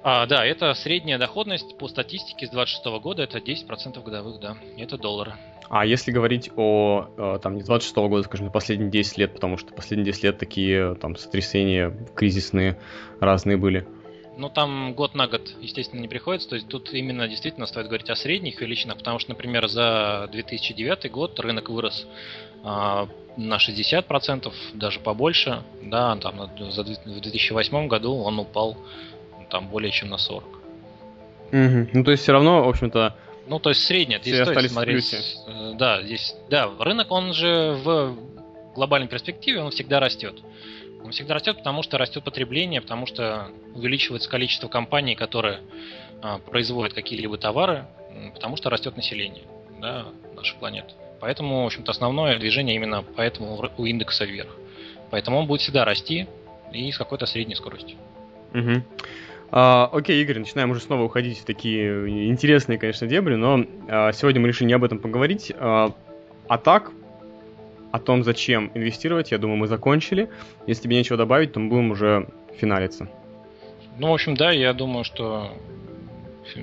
А, 0.04 0.26
да, 0.26 0.46
это 0.46 0.74
средняя 0.74 1.18
доходность 1.18 1.78
по 1.78 1.88
статистике 1.88 2.48
с 2.48 2.50
26 2.50 2.86
года, 3.02 3.24
это 3.24 3.38
10% 3.38 4.04
годовых, 4.04 4.42
да, 4.42 4.58
это 4.78 4.98
доллары. 4.98 5.36
А 5.70 5.86
если 5.86 6.12
говорить 6.12 6.52
о, 6.58 7.08
э, 7.18 7.40
там, 7.42 7.56
не 7.56 7.64
26 7.64 7.96
-го 7.96 8.10
года, 8.10 8.24
скажем, 8.24 8.52
последние 8.52 8.90
10 8.90 9.18
лет, 9.18 9.34
потому 9.34 9.58
что 9.58 9.74
последние 9.74 10.12
10 10.12 10.24
лет 10.24 10.38
такие, 10.38 10.96
там, 10.96 11.16
сотрясения 11.16 11.96
кризисные 12.16 12.78
разные 13.22 13.56
были. 13.56 13.88
Ну, 14.36 14.50
там 14.50 14.94
год 14.94 15.14
на 15.14 15.28
год, 15.28 15.54
естественно, 15.62 16.02
не 16.02 16.08
приходится. 16.08 16.50
То 16.50 16.56
есть 16.56 16.68
тут 16.68 16.94
именно 16.94 17.28
действительно 17.28 17.68
стоит 17.68 17.88
говорить 17.88 18.10
о 18.10 18.16
средних 18.16 18.62
величинах, 18.62 18.98
потому 18.98 19.20
что, 19.20 19.32
например, 19.32 19.68
за 19.68 20.28
2009 20.32 21.12
год 21.12 21.40
рынок 21.40 21.70
вырос 21.70 22.08
а, 22.64 23.08
на 23.38 23.58
60%, 23.58 24.52
даже 24.74 25.00
побольше. 25.00 25.62
Да, 25.84 26.16
там 26.16 26.38
в 26.38 27.22
2008 27.22 27.88
году 27.88 28.16
он 28.16 28.40
упал 28.40 28.78
там 29.50 29.68
более 29.68 29.92
чем 29.92 30.10
на 30.10 30.18
40. 30.18 30.44
Угу. 30.44 31.90
Ну, 31.94 32.04
то 32.04 32.12
есть 32.12 32.24
все 32.24 32.32
равно, 32.32 32.64
в 32.64 32.70
общем-то, 32.70 33.16
ну, 33.48 33.60
то 33.60 33.70
есть 33.70 33.84
средняя, 33.84 34.20
здесь 34.20 34.36
стоит 34.36 34.48
остались 34.50 34.72
смотреть. 34.72 35.38
Э, 35.48 35.74
да, 35.76 36.02
здесь, 36.02 36.36
да, 36.50 36.70
рынок, 36.80 37.12
он 37.12 37.34
же 37.34 37.78
в 37.84 38.16
глобальной 38.74 39.08
перспективе, 39.08 39.62
он 39.62 39.72
всегда 39.72 40.00
растет. 40.00 40.36
Он 41.04 41.12
всегда 41.12 41.34
растет, 41.36 41.58
потому 41.58 41.84
что 41.84 41.98
растет 41.98 42.24
потребление, 42.24 42.82
потому 42.82 43.06
что 43.06 43.50
увеличивается 43.76 44.30
количество 44.30 44.68
компаний, 44.68 45.16
которые 45.16 45.60
а, 46.22 46.38
производят 46.40 46.94
какие-либо 46.94 47.38
товары, 47.38 47.86
потому 48.34 48.56
что 48.56 48.70
растет 48.70 48.96
население 48.96 49.44
да, 49.82 50.06
нашей 50.36 50.58
планеты. 50.58 50.94
Поэтому, 51.20 51.64
в 51.64 51.66
общем-то, 51.68 51.92
основное 51.92 52.38
движение 52.38 52.76
именно 52.76 53.04
поэтому 53.16 53.72
у 53.78 53.86
индекса 53.86 54.26
вверх. 54.26 54.50
Поэтому 55.10 55.40
он 55.40 55.48
будет 55.48 55.62
всегда 55.62 55.86
расти 55.86 56.28
и 56.72 56.92
с 56.92 56.98
какой-то 56.98 57.26
средней 57.26 57.56
скоростью. 57.56 57.98
Угу. 58.54 58.84
А, 59.52 59.90
окей, 59.92 60.22
Игорь, 60.22 60.40
начинаем 60.40 60.72
уже 60.72 60.82
снова 60.82 61.04
уходить 61.04 61.40
в 61.40 61.46
такие 61.46 62.30
интересные, 62.30 62.80
конечно, 62.80 63.08
дебри, 63.08 63.36
но 63.36 63.66
а, 63.88 64.12
сегодня 64.12 64.42
мы 64.42 64.48
решили 64.48 64.68
не 64.68 64.74
об 64.74 64.84
этом 64.84 65.00
поговорить. 65.00 65.54
А, 65.58 65.94
а 66.48 66.58
так, 66.58 66.92
о 67.94 68.00
том, 68.00 68.24
зачем 68.24 68.72
инвестировать, 68.74 69.32
я 69.32 69.38
думаю, 69.38 69.58
мы 69.58 69.68
закончили. 69.68 70.28
Если 70.66 70.84
тебе 70.84 70.98
нечего 70.98 71.16
добавить, 71.16 71.54
то 71.54 71.60
мы 71.60 71.70
будем 71.70 71.92
уже 71.92 72.28
финалиться. 72.60 73.08
Ну, 74.00 74.10
в 74.10 74.14
общем, 74.14 74.36
да, 74.36 74.52
я 74.52 74.74
думаю, 74.74 75.04
что 75.04 75.52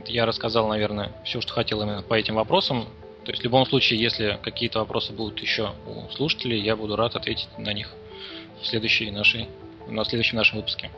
я 0.07 0.27
рассказал, 0.27 0.67
наверное, 0.67 1.13
все, 1.25 1.41
что 1.41 1.53
хотел 1.53 1.81
именно 1.83 2.03
по 2.03 2.15
этим 2.15 2.35
вопросам. 2.35 2.87
То 3.25 3.31
есть 3.31 3.43
в 3.43 3.45
любом 3.45 3.65
случае, 3.65 4.01
если 4.01 4.41
какие-то 4.43 4.81
вопросы 4.81 5.13
будут 5.13 5.39
еще 5.39 5.71
у 5.87 6.13
слушателей, 6.13 6.59
я 6.59 6.75
буду 6.75 6.97
рад 6.97 7.15
ответить 7.15 7.49
на 7.59 7.73
них 7.73 7.93
в 8.61 8.67
следующей 8.67 9.13
нашей, 9.13 9.47
на 9.87 10.05
следующем 10.05 10.37
нашем 10.37 10.57
выпуске. 10.57 10.91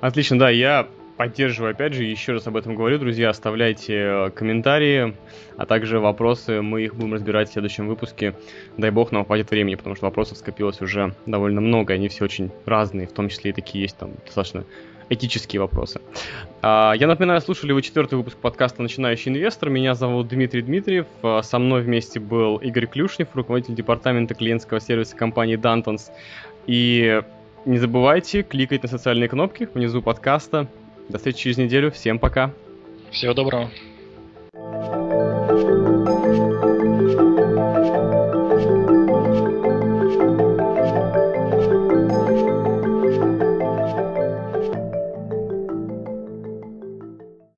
Отлично, 0.00 0.38
да, 0.38 0.48
я 0.48 0.86
поддерживаю, 1.16 1.72
опять 1.72 1.94
же, 1.94 2.04
еще 2.04 2.32
раз 2.32 2.46
об 2.46 2.56
этом 2.56 2.74
говорю, 2.74 2.98
друзья, 2.98 3.30
оставляйте 3.30 3.94
э, 3.94 4.30
комментарии, 4.30 5.16
а 5.56 5.66
также 5.66 5.98
вопросы, 5.98 6.62
мы 6.62 6.82
их 6.82 6.94
будем 6.94 7.14
разбирать 7.14 7.48
в 7.48 7.52
следующем 7.52 7.88
выпуске. 7.88 8.34
Дай 8.76 8.90
бог 8.90 9.12
нам 9.12 9.24
хватит 9.24 9.50
времени, 9.50 9.74
потому 9.74 9.96
что 9.96 10.06
вопросов 10.06 10.38
скопилось 10.38 10.80
уже 10.80 11.14
довольно 11.26 11.60
много, 11.60 11.94
они 11.94 12.08
все 12.08 12.24
очень 12.24 12.50
разные, 12.64 13.06
в 13.06 13.12
том 13.12 13.28
числе 13.28 13.50
и 13.50 13.54
такие 13.54 13.82
есть 13.82 13.96
там 13.96 14.12
достаточно 14.24 14.64
этические 15.08 15.60
вопросы. 15.60 16.00
А, 16.62 16.92
я 16.94 17.06
напоминаю, 17.06 17.40
слушали 17.40 17.72
вы 17.72 17.82
четвертый 17.82 18.16
выпуск 18.16 18.36
подкаста 18.38 18.82
«Начинающий 18.82 19.30
инвестор». 19.30 19.70
Меня 19.70 19.94
зовут 19.94 20.28
Дмитрий 20.28 20.62
Дмитриев. 20.62 21.06
А, 21.22 21.42
со 21.42 21.58
мной 21.58 21.82
вместе 21.82 22.20
был 22.20 22.56
Игорь 22.56 22.86
Клюшнев, 22.86 23.28
руководитель 23.34 23.74
департамента 23.74 24.34
клиентского 24.34 24.80
сервиса 24.80 25.16
компании 25.16 25.56
Dantons. 25.56 26.10
И 26.66 27.22
не 27.64 27.78
забывайте 27.78 28.42
кликать 28.42 28.82
на 28.82 28.88
социальные 28.88 29.28
кнопки 29.28 29.68
внизу 29.72 30.02
подкаста. 30.02 30.66
До 31.08 31.18
встречи 31.18 31.38
через 31.38 31.58
неделю. 31.58 31.90
Всем 31.90 32.18
пока. 32.18 32.52
Всего 33.10 33.34
доброго. 33.34 33.70